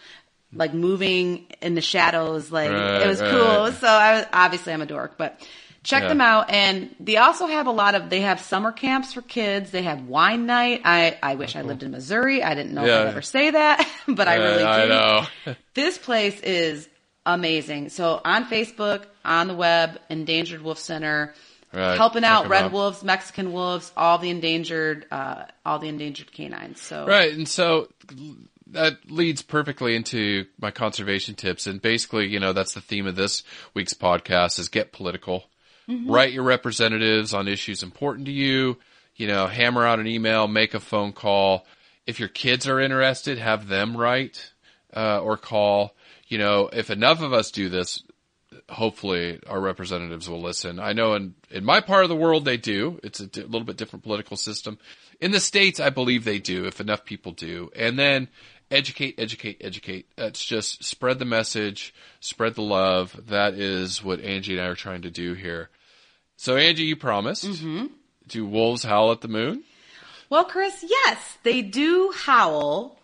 [0.54, 3.30] Like moving in the shadows, like Right, it was right.
[3.30, 3.72] cool.
[3.72, 5.40] So I was obviously I'm a dork, but
[5.84, 6.08] check Yeah.
[6.08, 6.50] them out.
[6.50, 9.70] And they also have a lot of, they have summer camps for kids.
[9.70, 10.82] They have wine night.
[10.84, 12.42] I, I wish I lived in Missouri.
[12.42, 13.00] I didn't know Yeah.
[13.00, 14.64] I'd ever say that, but I really do.
[14.64, 15.54] I know.
[15.74, 16.88] This place is
[17.24, 17.88] amazing.
[17.88, 21.34] So on Facebook, on the web, Endangered Wolf Center,
[21.74, 21.96] Right.
[21.96, 22.72] helping out red out.
[22.72, 26.78] wolves, Mexican wolves, all the endangered, uh, all the endangered canines.
[26.82, 27.88] So Right, and so
[28.66, 31.66] that leads perfectly into my conservation tips.
[31.66, 35.44] And basically, you know, that's the theme of this week's podcast is get political.
[35.88, 38.78] Write your representatives on issues important to you.
[39.16, 41.66] You know, hammer out an email, make a phone call.
[42.06, 44.52] If your kids are interested, have them write
[44.96, 45.94] uh, or call.
[46.28, 48.02] You know, if enough of us do this,
[48.68, 50.78] hopefully our representatives will listen.
[50.78, 52.98] I know in, in my part of the world they do.
[53.02, 54.78] It's a di- little bit different political system.
[55.20, 57.70] In the States, I believe they do, if enough people do.
[57.76, 58.28] And then
[58.72, 60.06] educate, educate, educate.
[60.16, 63.18] That's just spread the message, spread the love.
[63.28, 65.70] That is what Angie and I are trying to do here.
[66.36, 67.46] So Angie, you promised.
[67.46, 67.86] Mm-hmm.
[68.28, 69.62] Do wolves howl at the moon?
[70.30, 72.96] Well, Chris, yes, they do howl.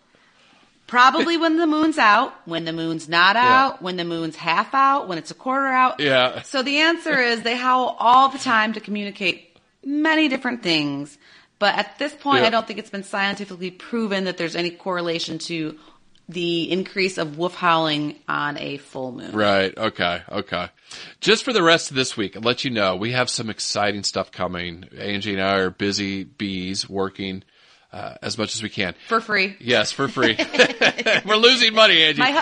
[0.87, 5.07] Probably when the moon's out, when the moon's not out, when the moon's half out,
[5.07, 6.01] when it's a quarter out.
[6.01, 6.41] Yeah.
[6.43, 9.55] So the answer is they howl all the time to communicate
[9.85, 11.18] many different things.
[11.59, 12.47] But at this point, Yeah.
[12.47, 15.77] I don't think it's been scientifically proven that there's any correlation to
[16.29, 19.33] the increase of wolf howling on a full moon.
[19.33, 19.77] Right.
[19.77, 20.23] Okay.
[20.31, 20.69] Okay.
[21.21, 24.03] Just for the rest of this week, I'll let you know we have some exciting
[24.05, 24.85] stuff coming.
[24.99, 27.45] Angie and I are busy bees working
[27.93, 28.95] uh, as much as we can.
[29.09, 29.57] For free.
[29.59, 30.37] Yes, for free.
[31.25, 32.21] We're losing money, Angie.
[32.21, 32.33] My,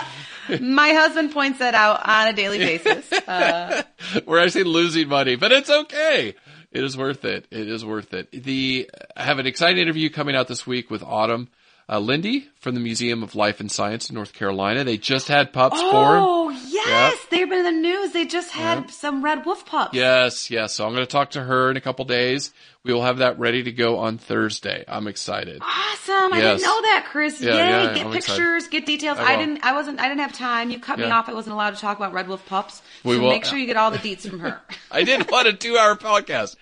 [0.47, 3.09] hu- my husband points that out on a daily basis.
[3.13, 3.83] Uh,
[4.25, 6.35] We're actually losing money, but it's okay.
[6.71, 7.47] It is worth it.
[7.49, 8.31] It is worth it.
[8.31, 11.49] The I have an exciting interview coming out this week with Autumn
[11.89, 14.83] uh, Lindy from the Museum of Life and Science in North Carolina.
[14.83, 16.19] They just had pups born.
[16.21, 17.17] Oh, yes.
[17.31, 18.11] They've been in the news.
[18.11, 19.93] They just had some red wolf pups.
[19.93, 20.73] Yes, yes.
[20.73, 22.51] So I'm going to talk to her in a couple days.
[22.83, 24.83] We will have that ready to go on Thursday.
[24.87, 25.61] I'm excited.
[25.61, 26.33] Awesome.
[26.33, 27.41] I didn't know that, Chris.
[27.41, 27.57] Yeah, Yay.
[27.57, 29.17] yeah, get I'm pictures, get details.
[29.17, 30.69] I I, didn't I wasn't I didn't have time.
[30.69, 31.27] You cut me off.
[31.29, 32.81] I wasn't allowed to talk about red wolf pups.
[33.03, 34.61] We will- make sure you get all the deets from her.
[34.91, 36.55] I didn't want a two hour podcast.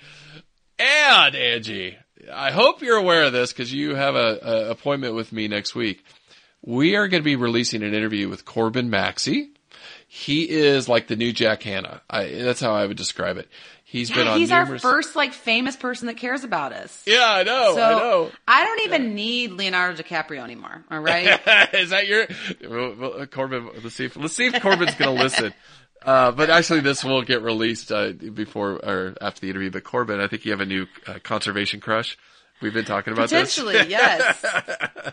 [0.80, 1.98] And Angie,
[2.32, 5.76] I hope you're aware of this because you have a, a appointment with me next
[5.76, 6.04] week.
[6.62, 9.52] We are going to be releasing an interview with Corbin Maxey.
[10.08, 12.02] He is like the new Jack Hanna.
[12.10, 13.50] I, that's how I would describe it.
[13.84, 17.04] He's been on he's our first like famous person that cares about us.
[17.06, 17.76] yeah, I know.
[17.76, 18.32] so I know.
[18.48, 20.84] I don't even need Leonardo DiCaprio anymore.
[20.90, 21.26] All right.
[21.74, 22.26] Is that your
[23.28, 23.70] Corbin?
[23.84, 24.06] Let's see.
[24.06, 25.54] If, let's see if Corbin's going to listen.
[26.06, 29.72] Uh, but actually, this will get released uh, before or after the interview.
[29.72, 32.18] But Corbin, I think you have a new uh, conservation crush.
[32.62, 33.88] We've been talking about Potentially, this.
[33.90, 34.46] yes.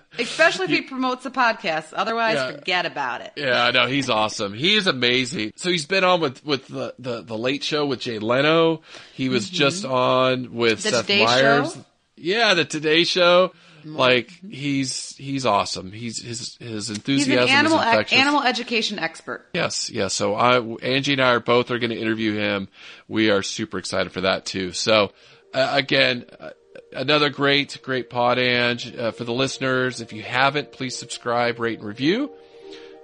[0.18, 1.92] Especially if he promotes the podcast.
[1.92, 2.52] Otherwise, Yeah.
[2.52, 3.32] forget about it.
[3.36, 4.54] Yeah, no, he's awesome.
[4.54, 5.52] He is amazing.
[5.56, 8.82] So he's been on with with the the, the Late Show with Jay Leno.
[9.14, 10.90] He was just on with Mm-hmm.
[10.90, 11.74] The Seth Today Meyers.
[11.74, 11.84] Show?
[12.16, 13.52] Yeah, the Today Show.
[13.84, 15.92] Like he's he's awesome.
[15.92, 18.18] He's his his He's an enthusiasm animal is ec- infectious.
[18.18, 19.46] animal education expert.
[19.54, 20.14] Yes, yes.
[20.14, 22.68] So I, Angie and I are both are going to interview him.
[23.08, 24.72] We are super excited for that too.
[24.72, 25.12] So
[25.54, 26.50] uh, again, uh,
[26.92, 28.94] another great, great pod, Ange.
[28.96, 32.30] Uh, for the listeners, if you haven't, please subscribe, rate, and review.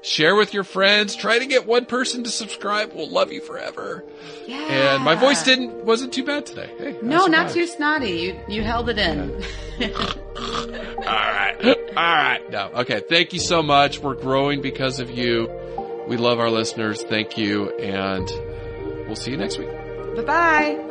[0.01, 1.17] Share with your friends.
[1.17, 2.93] Try to get one person to subscribe.
[2.95, 4.05] We'll love you forever.
[4.47, 4.95] Yeah.
[4.95, 6.71] And my voice didn't wasn't too bad today.
[6.79, 8.11] Hey, No, not too snotty.
[8.11, 9.43] You you held it in.
[9.83, 11.57] All right.
[11.97, 12.49] All right.
[12.51, 12.71] No.
[12.77, 13.01] Okay.
[13.09, 13.99] Thank you so much.
[13.99, 15.51] We're growing because of you.
[16.07, 17.03] We love our listeners.
[17.03, 17.71] Thank you.
[17.79, 18.29] And
[19.09, 19.69] we'll see you next week.
[20.17, 20.85] bye bye.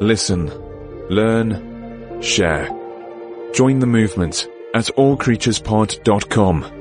[0.00, 0.46] Listen,
[1.10, 2.68] learn, share.
[3.54, 6.79] Join the movement at allcreaturespod.com.